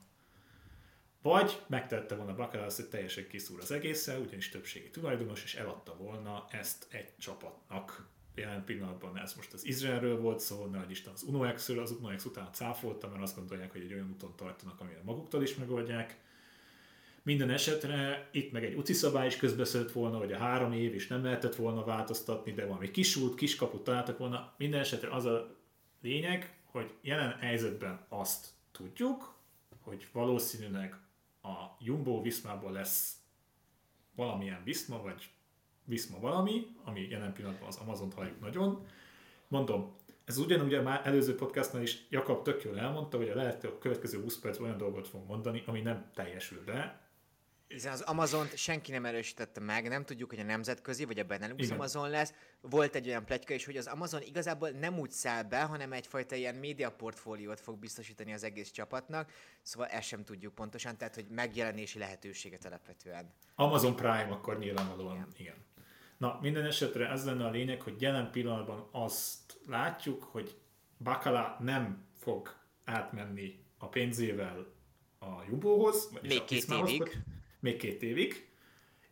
[1.21, 6.45] vagy megtette volna Bakalász, hogy teljesen kiszúr az egészen, ugyanis többségi tulajdonos, és eladta volna
[6.49, 8.09] ezt egy csapatnak.
[8.35, 12.49] Jelen pillanatban ez most az Izraelről volt szó, ne Isten az UNOX-ről, az UNOX után
[12.53, 16.17] cáfolta, mert azt gondolják, hogy egy olyan úton tartanak, amire maguktól is megoldják.
[17.23, 21.07] Minden esetre itt meg egy UCI szabály is közbeszélt volna, hogy a három év is
[21.07, 24.53] nem lehetett volna változtatni, de valami kis út, kis kaput találtak volna.
[24.57, 25.55] Minden esetre az a
[26.01, 29.35] lényeg, hogy jelen helyzetben azt tudjuk,
[29.81, 30.97] hogy valószínűleg
[31.41, 33.15] a Jumbo Viszmából lesz
[34.15, 35.29] valamilyen Viszma, vagy
[35.83, 38.85] Viszma valami, ami jelen pillanatban az Amazon halljuk nagyon.
[39.47, 43.77] Mondom, ez ugyanúgy már előző podcastnál is Jakab tök jól elmondta, hogy a lehet a
[43.77, 47.00] következő 20 percben olyan dolgot fog mondani, ami nem teljesül be,
[47.71, 51.63] hiszen az amazon senki nem erősítette meg, nem tudjuk, hogy a nemzetközi vagy a Benelux
[51.63, 51.77] Igen.
[51.77, 52.33] Amazon lesz.
[52.61, 56.35] Volt egy olyan pletyka is, hogy az Amazon igazából nem úgy száll be, hanem egyfajta
[56.35, 59.31] ilyen média portfóliót fog biztosítani az egész csapatnak,
[59.61, 63.33] szóval ezt sem tudjuk pontosan, tehát hogy megjelenési lehetőséget alapvetően.
[63.55, 65.27] Amazon Prime akkor nyilvánvalóan, igen.
[65.37, 65.55] igen.
[66.17, 70.57] Na, minden esetre ez lenne a lényeg, hogy jelen pillanatban azt látjuk, hogy
[70.97, 72.55] Bacala nem fog
[72.85, 74.65] átmenni a pénzével
[75.19, 77.23] a Jumbohoz, vagy Még két évig
[77.61, 78.49] még két évig,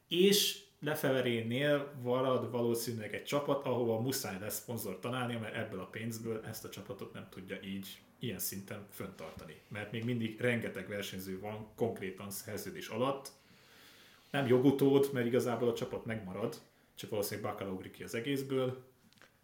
[0.07, 6.45] és Lefeverénél valad valószínűleg egy csapat, ahova muszáj lesz szponzor találni, mert ebből a pénzből
[6.45, 9.61] ezt a csapatot nem tudja így ilyen szinten föntartani.
[9.67, 13.31] Mert még mindig rengeteg versenyző van konkrétan szerződés alatt.
[14.31, 16.61] Nem jogutód, mert igazából a csapat megmarad,
[16.95, 18.83] csak valószínűleg Bakala ugrik ki az egészből,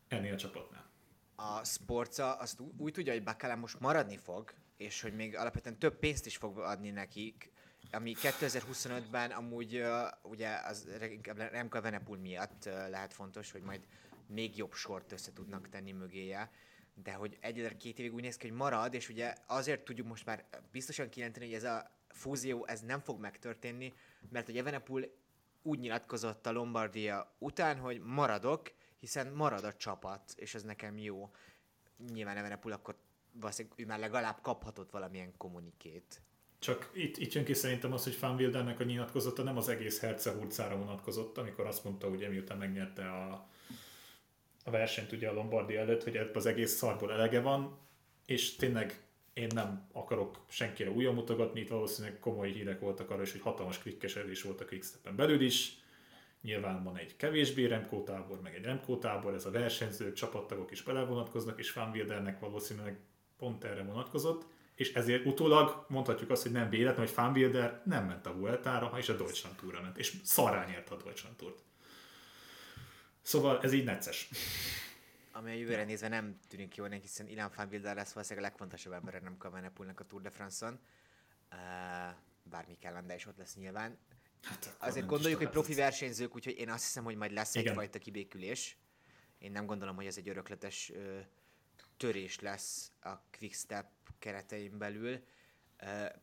[0.07, 0.89] ennél a csapatnál.
[1.35, 5.99] A Sporca azt úgy tudja, hogy Bakala most maradni fog, és hogy még alapvetően több
[5.99, 7.51] pénzt is fog adni nekik,
[7.91, 10.87] ami 2025-ben amúgy uh, ugye az
[11.37, 13.87] Remka Venepul miatt uh, lehet fontos, hogy majd
[14.27, 16.51] még jobb sort össze tudnak tenni mögéje,
[17.03, 20.25] de hogy egyelőre két évig úgy néz ki, hogy marad, és ugye azért tudjuk most
[20.25, 23.93] már biztosan kijelenteni, hogy ez a fúzió ez nem fog megtörténni,
[24.29, 25.15] mert hogy Evenepul
[25.61, 31.31] úgy nyilatkozott a Lombardia után, hogy maradok, hiszen marad a csapat, és ez nekem jó.
[32.11, 32.95] Nyilván Evenepul akkor
[33.31, 36.21] valószínűleg ő már legalább kaphatott valamilyen kommunikét.
[36.59, 39.99] Csak itt, itt jön ki szerintem az, hogy Van Wildernek a nyilatkozata nem az egész
[39.99, 43.49] Hercehurcára vonatkozott, amikor azt mondta, hogy miután megnyerte a,
[44.63, 47.77] a versenyt ugye a Lombardi előtt, hogy ebből az egész szarból elege van,
[48.25, 53.31] és tényleg én nem akarok senkire újra mutogatni, itt valószínűleg komoly hírek voltak arra is,
[53.31, 55.83] hogy hatalmas klikkesedés volt a Quickstepen belül is.
[56.41, 60.81] Nyilván van egy kevésbé Remco tábor, meg egy Remco tábor, ez a versenyzők, csapattagok is
[60.81, 62.99] belevonatkoznak, és Van Wildernek valószínűleg
[63.37, 68.25] pont erre vonatkozott és ezért utólag mondhatjuk azt, hogy nem véletlen, hogy Fanbilder nem ment
[68.25, 71.59] a Vueltára, és a Deutschland Tourra ment, és szarrá nyerte a Deutschland Tourt.
[73.21, 74.29] Szóval ez így necces.
[75.31, 78.93] ami a jövőre nézve nem tűnik jónak, hiszen Ilan van Wilder lesz valószínűleg a legfontosabb
[78.93, 80.79] ember nem a Venepulnak a Tour de France-on.
[81.51, 81.59] Uh,
[82.43, 83.97] bár Mikel Landa is ott lesz nyilván.
[84.43, 87.67] Hát, Azért gondoljuk, hogy profi versenyzők, úgyhogy én azt hiszem, hogy majd lesz Igen.
[87.67, 88.77] egyfajta kibékülés.
[89.37, 91.19] Én nem gondolom, hogy ez egy örökletes ö,
[91.97, 93.85] törés lesz a Quickstep
[94.19, 95.23] keretein belül.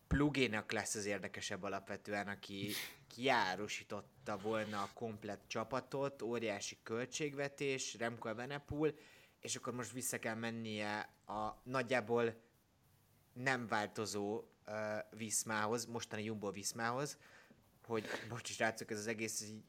[0.07, 2.73] Plugénak lesz az érdekesebb alapvetően, aki
[3.09, 8.95] kiárosította volna a komplet csapatot, óriási költségvetés, Remco Benepul,
[9.41, 12.35] és akkor most vissza kell mennie a nagyjából
[13.33, 14.75] nem változó uh,
[15.11, 17.19] Viszmához, mostani Jumbo Viszmához,
[17.87, 19.63] hogy most is rácok ez az egész így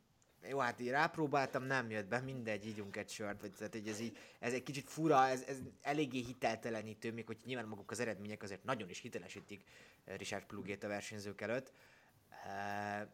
[0.49, 4.17] jó, hát így rápróbáltam, nem jött be, mindegy, ígyunk egy sört, vagy tehát ez, így,
[4.39, 8.63] ez egy kicsit fura, ez, ez eléggé hiteltelenítő, még hogy nyilván maguk az eredmények azért
[8.63, 9.63] nagyon is hitelesítik
[10.05, 11.71] eh, Richard Plugét a versenyzők előtt.
[12.45, 13.07] Uh,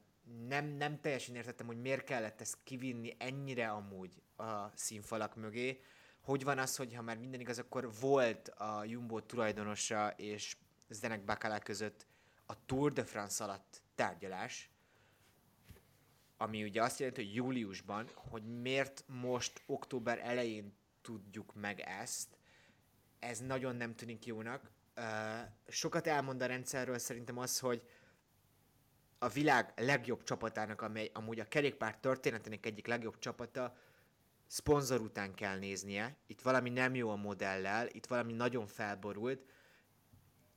[0.48, 5.82] nem, nem teljesen értettem, hogy miért kellett ezt kivinni ennyire amúgy a színfalak mögé.
[6.22, 10.58] Hogy van az, hogy ha már minden igaz, akkor volt a Jumbo tulajdonosa és
[10.90, 12.06] Zdenek Bakala között
[12.46, 14.70] a Tour de France alatt tárgyalás,
[16.42, 22.38] ami ugye azt jelenti, hogy júliusban, hogy miért most október elején tudjuk meg ezt,
[23.20, 24.72] ez nagyon nem tűnik jónak.
[25.68, 27.84] Sokat elmond a rendszerről szerintem az, hogy
[29.18, 33.78] a világ legjobb csapatának, amely amúgy a kerékpár történetének egyik legjobb csapata,
[34.48, 36.18] szponzor után kell néznie.
[36.28, 39.46] Itt valami nem jó a modellel, itt valami nagyon felborult.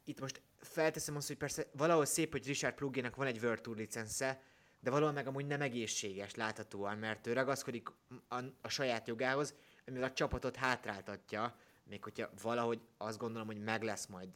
[0.05, 3.77] Itt most felteszem azt, hogy persze valahol szép, hogy Richard Plugének van egy World Tour
[3.77, 4.42] licensze,
[4.83, 7.88] de valahol meg amúgy nem egészséges láthatóan, mert ő ragaszkodik
[8.29, 9.55] a, a saját jogához,
[9.87, 14.29] amivel a csapatot hátráltatja, még hogyha valahogy azt gondolom, hogy meg lesz majd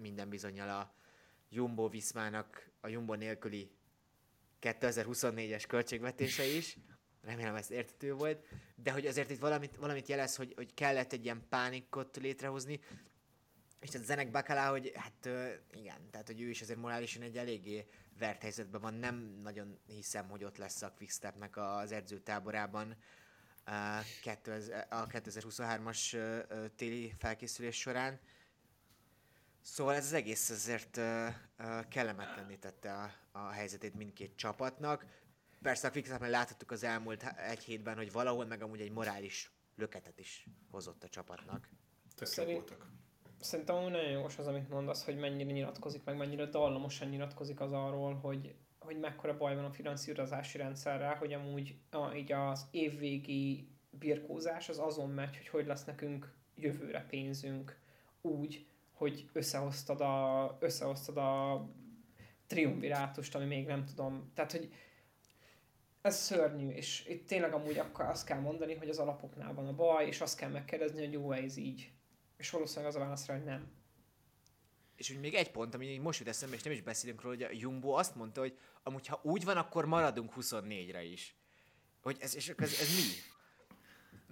[0.00, 0.92] minden bizonyal a
[1.48, 3.70] Jumbo Viszmának a Jumbo nélküli
[4.60, 6.78] 2024-es költségvetése is,
[7.22, 11.24] remélem ez értető volt, de hogy azért itt valamit, valamit jelez, hogy, hogy kellett egy
[11.24, 12.80] ilyen pánikot létrehozni,
[13.80, 15.28] és tehát Zenek Bakalá, hogy hát
[15.72, 17.86] igen, tehát hogy ő is azért morálisan egy eléggé
[18.18, 22.96] vert helyzetben van, nem nagyon hiszem, hogy ott lesz a Quickstepnek az edzőtáborában
[23.64, 26.16] a 2023-as
[26.76, 28.20] téli felkészülés során.
[29.60, 31.00] Szóval ez az egész azért
[31.88, 35.06] kellemetlenné tette a, a helyzetét mindkét csapatnak.
[35.62, 40.18] Persze a Quickstepben láthattuk az elmúlt egy hétben, hogy valahol meg amúgy egy morális löketet
[40.18, 41.68] is hozott a csapatnak.
[42.20, 42.86] Szerint, voltak.
[43.40, 48.14] Szerintem nagyon jogos az, amit mondasz, hogy mennyire nyilatkozik, meg mennyire dallamosan nyilatkozik az arról,
[48.14, 54.68] hogy, hogy mekkora baj van a finanszírozási rendszerrel, hogy amúgy a, így az évvégi birkózás
[54.68, 57.78] az azon megy, hogy hogy lesz nekünk jövőre pénzünk
[58.20, 61.64] úgy, hogy összehoztad a, összehoztad a
[62.46, 64.30] triumvirátust, ami még nem tudom.
[64.34, 64.72] Tehát, hogy
[66.00, 69.74] ez szörnyű, és itt tényleg amúgy akkor azt kell mondani, hogy az alapoknál van a
[69.74, 71.90] baj, és azt kell megkérdezni, hogy jó ez így.
[72.36, 73.70] És valószínűleg az a válasz rá, hogy nem.
[74.96, 77.44] És úgy még egy pont, ami most jut eszembe, és nem is beszélünk róla, hogy
[77.44, 81.34] a Jumbo azt mondta, hogy amúgy ha úgy van, akkor maradunk 24-re is.
[82.02, 83.34] Hogy ez, és ez, ez mi?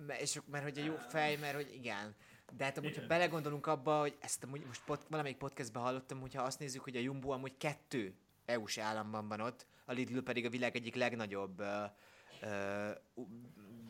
[0.07, 2.15] Mert, és, mert hogy a jó fej, mert hogy igen.
[2.57, 6.43] De hát amúgy, ha belegondolunk abba, hogy ezt amúgy most pot, valamelyik podcastben hallottam, hogyha
[6.43, 8.15] azt nézzük, hogy a Jumbo amúgy kettő
[8.45, 11.67] EU-s államban van ott, a Lidl pedig a világ egyik legnagyobb uh,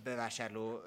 [0.03, 0.81] bevásárló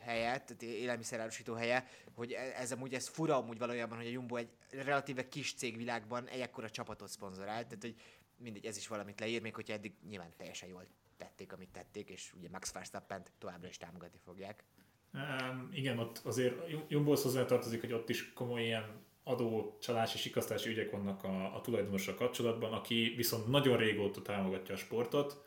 [0.00, 4.36] helyet, tehát élelmiszerárusító helye, hogy e, ez amúgy ez fura amúgy valójában, hogy a Jumbo
[4.36, 7.94] egy relatíve kis cégvilágban egy ekkora csapatot szponzorált, tehát hogy
[8.36, 12.32] mindegy, ez is valamit leír, még hogyha eddig nyilván teljesen jól tették, amit tették, és
[12.36, 14.64] ugye Max verstappen továbbra is támogatni fogják.
[15.12, 20.68] Um, igen, ott azért Jumbo hozzá tartozik, hogy ott is komoly ilyen adó, csalási, sikasztási
[20.70, 25.44] ügyek vannak a, a tulajdonossal kapcsolatban, aki viszont nagyon régóta támogatja a sportot.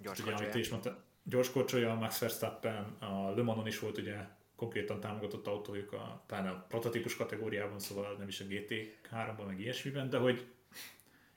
[0.00, 4.16] Gyors ugye, amit is mondta, gyors korcsolja, Max Verstappen, a Le Manon is volt ugye
[4.56, 10.10] konkrétan támogatott autójuk a, talán a prototípus kategóriában, szóval nem is a GT3-ban, meg ilyesmiben,
[10.10, 10.46] de hogy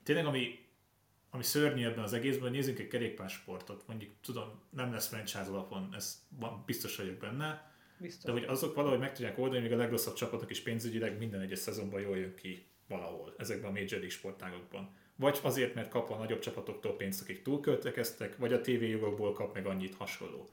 [0.02, 0.58] tényleg ami,
[1.30, 6.26] ami szörnyű ebben az egészben, nézzünk egy kerékpársportot, mondjuk tudom, nem lesz franchise alapon, ez
[6.28, 8.24] van, biztos vagyok benne, biztos.
[8.24, 11.58] de hogy azok valahogy meg tudják oldani, még a legrosszabb csapatok is pénzügyileg minden egyes
[11.58, 16.16] szezonban jól jön ki valahol ezekben a Major League sportágokban vagy azért, mert kap a
[16.16, 20.48] nagyobb csapatoktól pénzt, akik túlköltekeztek, vagy a tévéjogokból kap meg annyit hasonló.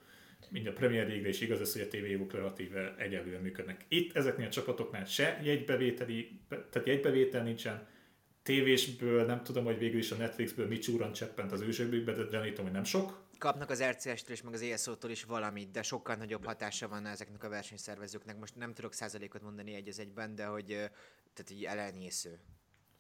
[0.49, 3.86] Mind a Premier League-re is igaz ez, hogy a tévéjogok relatíve egyelően működnek.
[3.88, 7.88] Itt ezeknél a csapatoknál se jegybevételi, tehát jegybevétel nincsen,
[8.43, 12.64] tévésből, nem tudom, hogy végül is a Netflixből mit csúran cseppent az ősökből, de gyanítom,
[12.66, 13.30] hogy nem sok.
[13.38, 17.43] Kapnak az RCS-től és meg az ESO-tól is valamit, de sokkal nagyobb hatása van ezeknek
[17.43, 18.39] a versenyszervezőknek.
[18.39, 20.66] Most nem tudok százalékot mondani egy az egyben, de hogy
[21.34, 22.39] tehát így elenyésző.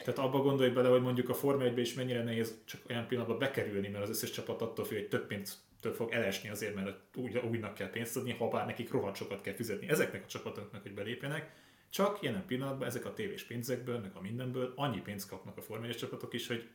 [0.03, 3.39] Tehát abba gondolj bele, hogy mondjuk a Forma 1 is mennyire nehéz csak olyan pillanatban
[3.39, 6.97] bekerülni, mert az összes csapat attól függ, hogy több pénzt től fog elesni azért, mert
[7.15, 10.81] úgy, úgynak kell pénzt adni, ha bár nekik rohadt sokat kell fizetni ezeknek a csapatoknak,
[10.81, 11.51] hogy belépjenek.
[11.89, 15.95] Csak jelen pillanatban ezek a tévés pénzekből, meg a mindenből annyi pénzt kapnak a formális
[15.95, 16.67] csapatok is, hogy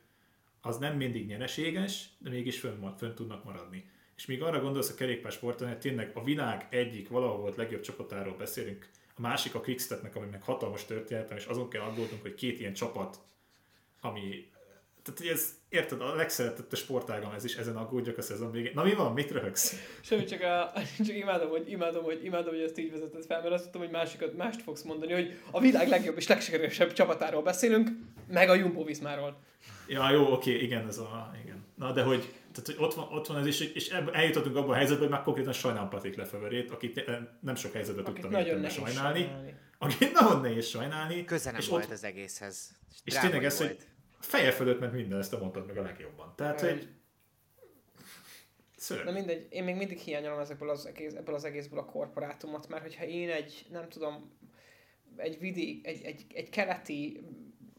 [0.61, 3.91] az nem mindig nyereséges, de mégis fönn, fönn tudnak maradni.
[4.17, 8.37] És még arra gondolsz a kerékpársporton, hogy tényleg a világ egyik valahol volt legjobb csapatáról
[8.37, 12.61] beszélünk, a másik a Quickstepnek, ami meg hatalmas történet, és azon kell aggódnunk, hogy két
[12.61, 13.19] ilyen csapat,
[14.01, 14.51] ami
[15.07, 18.73] tehát hogy ez, érted, a legszeretettebb sportágam ez is, ezen aggódjak a szezon végén.
[18.75, 19.75] Na mi van, mit röhögsz?
[20.01, 20.73] Semmi, csak, a,
[21.07, 23.91] csak imádom, hogy, imádom, hogy, imádom, hogy ezt így vezeted fel, mert azt tudtam, hogy
[23.91, 27.89] másikat, mást fogsz mondani, hogy a világ legjobb és legsikeresebb csapatáról beszélünk,
[28.29, 29.41] meg a Jumbo Vismáról.
[29.89, 31.65] Ja, jó, oké, igen, ez a, igen.
[31.75, 32.21] Na, de hogy,
[32.53, 35.23] tehát, hogy ott, van, ott van ez is, és eljutottunk abban a helyzetbe, hogy már
[35.23, 39.21] konkrétan sajnálom Patrik Lefeverét, akit nem sok helyzetben Akit tudtam nagyon sajnálni.
[39.21, 39.55] sajnálni.
[39.79, 41.25] Akit nagyon nehéz sajnálni.
[41.25, 42.71] Köze nem és volt ott, az egészhez.
[43.05, 43.87] és drámai tényleg ez, hogy volt.
[44.27, 46.33] Feje fölött ment minden, ezt te mondtad meg a legjobban.
[46.37, 46.69] Tehát, Öm.
[46.69, 46.89] hogy
[48.77, 49.05] szörnyű.
[49.05, 52.83] Na mindegy, én még mindig hiányolom ezekből az egész, ebből az egészből a korporátumot, mert
[52.83, 54.39] hogyha én egy, nem tudom,
[55.17, 57.21] egy vidék, egy, egy, egy keleti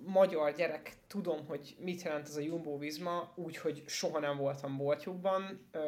[0.05, 5.67] magyar gyerek tudom, hogy mit jelent ez a Jumbo Visma, úgyhogy soha nem voltam boltjukban.
[5.71, 5.79] Ö,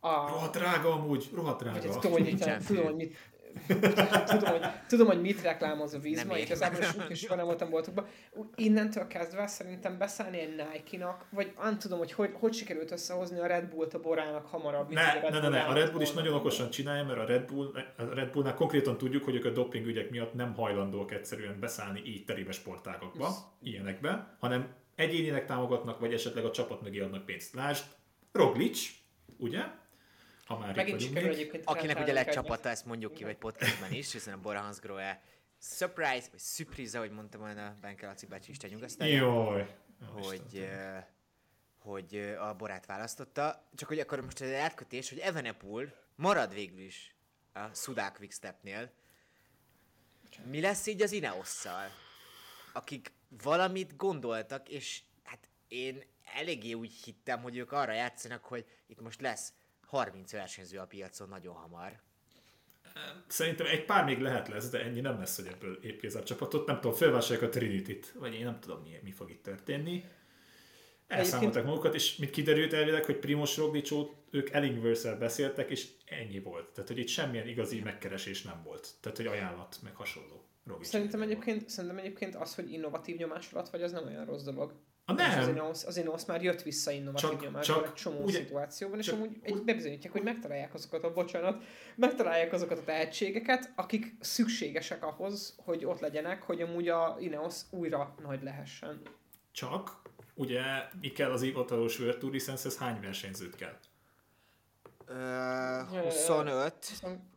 [0.00, 1.98] a, Rohadt drága amúgy, rohadt vagy drága.
[1.98, 3.16] tudom, hogy mit, tudom, hogy mit,
[4.26, 6.26] tudom, hogy, tudom, hogy mit reklámoz a ér.
[6.36, 8.06] igazából is úgy, soha nem voltam boltokban.
[8.54, 13.46] Innentől kezdve szerintem beszállni egy Nike-nak, vagy nem tudom, hogy, hogy hogy sikerült összehozni a
[13.46, 14.92] Red Bullt a borának hamarabb.
[14.92, 17.72] Ne, ne, ne, ne, a Red Bull is nagyon okosan csinálja, mert a Red, Bull,
[17.96, 22.02] a Red Bullnál konkrétan tudjuk, hogy ők a doping ügyek miatt nem hajlandóak egyszerűen beszállni
[22.04, 23.28] így terébe sportágokba,
[23.62, 27.54] ilyenekbe, hanem egyénileg támogatnak, vagy esetleg a csapat mögé adnak pénzt.
[27.54, 27.84] Lásd,
[28.32, 28.88] Roglic,
[29.36, 29.60] ugye?
[30.50, 34.12] Ha már Megint sikerül egyébként Akinek ugye egy- legcsapata, ezt mondjuk ki, vagy podcastben is,
[34.12, 35.22] hiszen a Bora Hansgrohe
[35.58, 39.76] surprise, vagy surprise, ahogy mondta volna Benke Laci bácsi Isten nyugasztalja, Jaj.
[40.12, 40.68] hogy,
[41.78, 43.68] hogy a Borát választotta.
[43.74, 47.14] Csak hogy akkor most az átkötés, hogy Evenepoel marad végül is
[47.52, 48.90] a Sudák Quickstepnél.
[50.44, 51.88] Mi lesz így az Ineosszal?
[52.72, 56.02] Akik valamit gondoltak, és hát én
[56.34, 59.52] eléggé úgy hittem, hogy ők arra játszanak, hogy itt most lesz
[59.90, 62.00] 30 versenyző a piacon nagyon hamar.
[63.26, 66.66] Szerintem egy pár még lehet lesz, de ennyi nem lesz, hogy ebből épkéz a csapatot.
[66.66, 70.04] Nem tudom, felvásárolják a Trinity-t, vagy én nem tudom, mi, mi fog itt történni.
[71.06, 76.68] Elszámoltak magukat, és mit kiderült elvileg, hogy Primos Roglicsót ők Ellingworth-szel beszéltek, és ennyi volt.
[76.68, 78.88] Tehát, hogy itt semmilyen igazi megkeresés nem volt.
[79.00, 80.44] Tehát, hogy ajánlat, meg hasonló.
[80.66, 81.40] Roglic Szerintem nem volt.
[81.40, 84.72] egyébként, szerintem egyébként az, hogy innovatív nyomás alatt vagy, az nem olyan rossz dolog.
[85.16, 87.92] A És Az nem, Ineos, az Ineos már jött vissza innovatív Csak- nyomásban csak egy
[87.94, 91.62] csomó ugye- szituációban, és csak amúgy egy bebizonyítják, hogy megtalálják azokat a, bocsánat,
[91.96, 98.14] megtalálják azokat a tehetségeket, akik szükségesek ahhoz, hogy ott legyenek, hogy amúgy a Ineos újra
[98.22, 99.00] nagy lehessen.
[99.52, 100.02] csak
[100.34, 100.62] ugye
[101.00, 103.76] mi kell az hivatalos World Tour licenszhez hány versenyzőt kell?
[105.06, 105.14] Ö,
[106.02, 106.74] 25.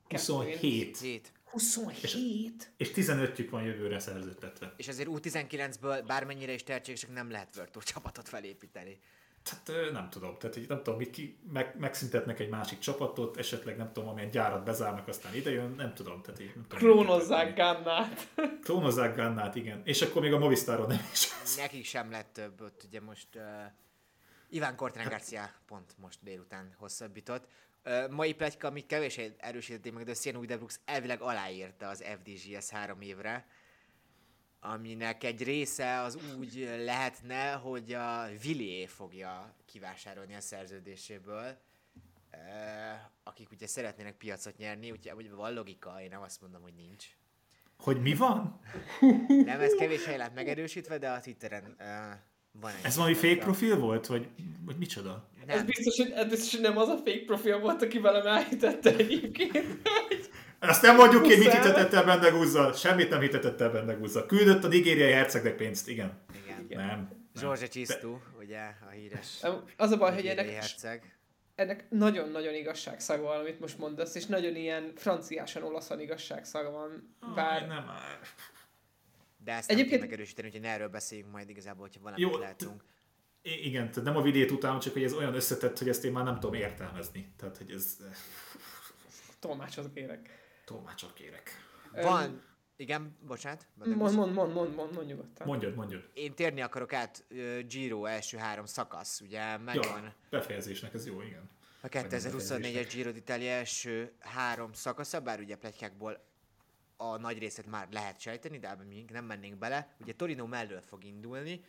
[0.10, 0.58] 27.
[1.00, 1.32] 7.
[1.54, 2.72] 27?
[2.78, 4.74] És 15-jük van jövőre szerződtetve.
[4.78, 9.00] És azért U19-ből bármennyire is tehetségesek nem lehet Tour csapatot felépíteni.
[9.44, 13.78] Tehát nem tudom, tehát hogy nem tudom, mit ki, meg, megszüntetnek egy másik csapatot, esetleg
[13.78, 16.22] nem tudom, amilyen gyárat bezárnak, aztán idejön, nem tudom.
[16.22, 18.28] Tehát így, nem tudom Klónozzák Gannát.
[18.64, 19.82] Klónozzák Gannát, igen.
[19.84, 21.28] És akkor még a Movistarról nem is.
[21.58, 23.42] Nekik sem lett több, ott ugye most uh,
[24.50, 27.48] Iván Cortán Garcia pont most délután hosszabbított.
[28.10, 33.48] Mai pletyka, amit kevés erősítették meg, de Sian Udebrooks elvileg aláírta az FDGS három évre,
[34.60, 41.58] aminek egy része az úgy lehetne, hogy a Villiers fogja kivásárolni a szerződéséből,
[43.24, 47.08] akik ugye szeretnének piacot nyerni, úgyhogy van logika, én nem azt mondom, hogy nincs.
[47.78, 48.60] Hogy mi van?
[49.28, 51.86] Nem, ez kevés helyen megerősítve, de a Twitteren uh,
[52.62, 52.86] van egy.
[52.86, 54.08] Ez valami fake profil volt?
[54.08, 54.28] Vagy,
[54.66, 55.30] vagy micsoda?
[55.46, 58.28] Ez Nem, biztos, hogy, ez biztos, hogy nem az a fake profil volt, aki velem
[58.28, 59.66] elhitette egyébként.
[60.60, 62.74] Ezt nem mondjuk ki, mit hitetett el Bendegúzzal.
[62.74, 64.26] Semmit nem hitetett el Bendegúzzal.
[64.26, 66.20] Küldött a nigériai hercegnek pénzt, igen.
[66.44, 66.60] igen.
[66.64, 66.86] Igen.
[66.86, 67.10] Nem.
[67.40, 69.40] George Csisztú, ugye, a híres
[69.78, 71.18] Az a baj, hogy ennek, herceg.
[71.56, 77.16] ennek nagyon-nagyon igazságszaga van, amit most mondasz, és nagyon ilyen franciásan, olaszan igazságszaga van.
[77.20, 78.20] Aj, Bár nem már.
[79.44, 82.84] De ezt nem Egyébként- tudom megerősíteni, úgyhogy erről beszéljünk majd igazából, hogyha valamit Jó, látunk.
[83.42, 86.12] I- igen, tehát nem a vidét után, csak hogy ez olyan összetett, hogy ezt én
[86.12, 87.34] már nem tudom értelmezni.
[87.38, 87.98] Tehát, hogy ez...
[89.40, 90.30] tolmácsot kérek.
[90.66, 91.52] Tolmácsot kérek.
[91.92, 92.42] Van,
[92.76, 93.68] igen, bocsánat.
[93.74, 95.48] Mond, mond, mond, mond, mond, mond nyugodtan.
[95.48, 96.10] Mondjad, mondjad.
[96.14, 101.22] Én térni akarok át uh, Giro első három szakasz, ugye megvan Ja, befejezésnek ez jó,
[101.22, 101.50] igen.
[101.82, 102.88] a Vagy nem 2024-es befejezésnek.
[102.94, 106.24] Giro d'Italia első három szakasza, bár ugye pletykákból
[106.98, 109.96] a nagy részét már lehet sejteni, de ebben még nem mennénk bele.
[110.00, 111.64] Ugye Torino mellől fog indulni,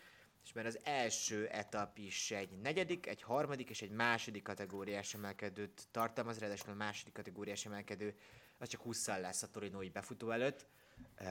[0.44, 5.86] és mert az első etap is egy negyedik, egy harmadik és egy második kategóriás emelkedőt
[5.90, 8.16] tartalmaz, ráadásul a második kategóriás emelkedő
[8.58, 10.66] az csak 20 lesz a torinói befutó előtt.
[11.20, 11.26] Uh,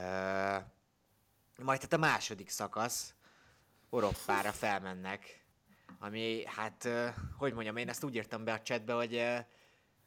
[1.56, 3.14] majd tehát a második szakasz,
[3.90, 5.44] Oroppára felmennek,
[5.98, 9.38] ami hát, uh, hogy mondjam, én ezt úgy írtam be a chatbe, hogy uh,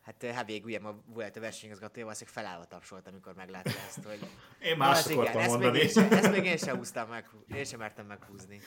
[0.07, 4.19] Hát Havég ugye ma volt a versenyigazgatója, valószínűleg felállva tapsolt, amikor meglátta ezt, hogy...
[4.61, 5.71] Én más akartam ezt mondani.
[5.71, 8.61] Még én, sem, ezt még én sem húztam meg, én sem mertem meghúzni.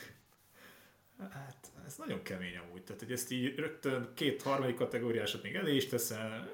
[1.17, 2.83] Hát, ez nagyon kemény amúgy.
[2.83, 6.49] Tehát, hogy ezt így rögtön két harmadik kategóriásat még elé is teszel,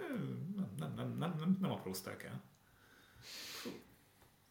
[0.55, 2.43] nem, nem, nem, nem, nem, nem aprózták el.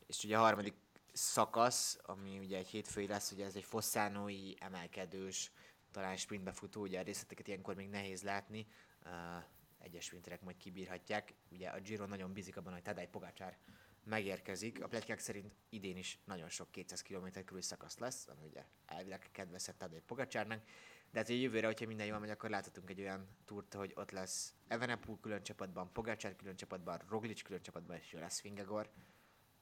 [0.06, 0.74] És ugye a harmadik
[1.12, 5.50] szakasz, ami ugye egy hétfői lesz, ugye ez egy fosszánói emelkedős,
[5.90, 8.66] talán sprintbe futó, ugye a részleteket ilyenkor még nehéz látni,
[9.04, 9.10] uh,
[9.86, 11.34] egyes sprinterek majd kibírhatják.
[11.48, 13.58] Ugye a Giro nagyon bízik abban, hogy Tadej Pogácsár
[14.04, 14.82] megérkezik.
[14.82, 19.28] A pletykák szerint idén is nagyon sok 200 km körül szakasz lesz, ami ugye elvileg
[19.32, 20.62] kedvezett Tadej Pogacsárnak.
[21.10, 24.10] De hát hogy jövőre, hogyha minden jól megy, akkor láthatunk egy olyan túrt, hogy ott
[24.10, 28.90] lesz Evenepul külön csapatban, Pogacsár külön csapatban, Roglic külön csapatban, és lesz Vingegor.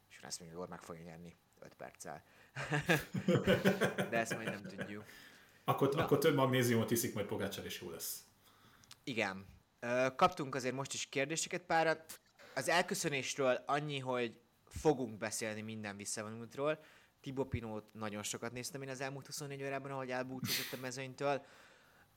[0.09, 2.25] És lesz Vingegor meg fogja nyerni 5 perccel.
[4.11, 5.05] De ezt majd nem tudjuk.
[5.65, 8.27] Akkor, akkor több magnéziumot iszik, majd Pogácsár és jó lesz.
[9.05, 9.47] Igen.
[10.17, 12.21] Kaptunk azért most is kérdéseket párat.
[12.55, 16.79] Az elköszönésről annyi, hogy fogunk beszélni minden visszavonultról.
[17.21, 21.45] Tibo Pinót nagyon sokat néztem én az elmúlt 24 órában, ahogy elbúcsúzott a mezőnytől.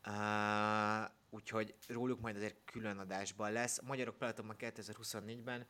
[0.08, 3.78] Uh, úgyhogy róluk majd azért külön adásban lesz.
[3.78, 5.68] A Magyarok Pelatonban 2024-ben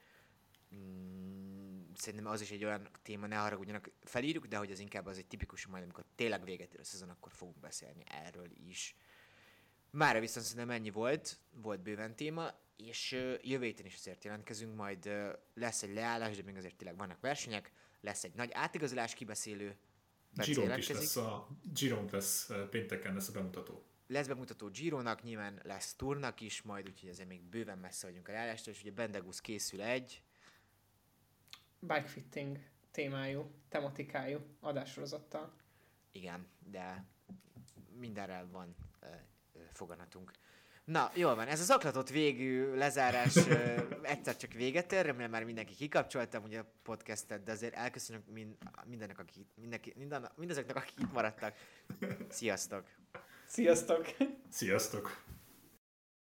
[0.75, 5.17] mm, szerintem az is egy olyan téma, ne haragudjanak, felírjuk, de hogy az inkább az
[5.17, 8.95] egy tipikus, majd amikor tényleg véget ér a szezon, akkor fogunk beszélni erről is.
[9.97, 15.09] Mára viszont szerintem ennyi volt, volt bőven téma, és jövő héten is azért jelentkezünk, majd
[15.53, 17.71] lesz egy leállás, de még azért tényleg vannak versenyek,
[18.01, 19.75] lesz egy nagy átigazolás kibeszélő,
[20.45, 23.83] Giront is lesz, a Giront lesz pénteken lesz a bemutató.
[24.07, 28.31] lesz bemutató Gironak, nyilván lesz Tournak is majd, úgyhogy ezért még bőven messze vagyunk a
[28.31, 30.23] leállástól, és ugye Bendegus készül egy,
[31.79, 32.59] Bikefitting
[32.91, 35.53] témájú, tematikájú adássorozattal.
[36.11, 37.05] igen, de
[37.99, 38.75] mindenre van
[39.73, 40.31] foganatunk.
[40.83, 45.43] Na, jól van, ez az aklatott végű lezárás ö, egyszer csak véget ér, remélem már
[45.43, 48.55] mindenki kikapcsoltam ugye a podcastet, de azért elköszönök mind,
[48.85, 51.53] mindennek, aki, mindenki, minden, mindazoknak, akik itt maradtak.
[52.29, 52.83] Sziasztok!
[53.47, 54.05] Sziasztok!
[54.49, 55.25] Sziasztok!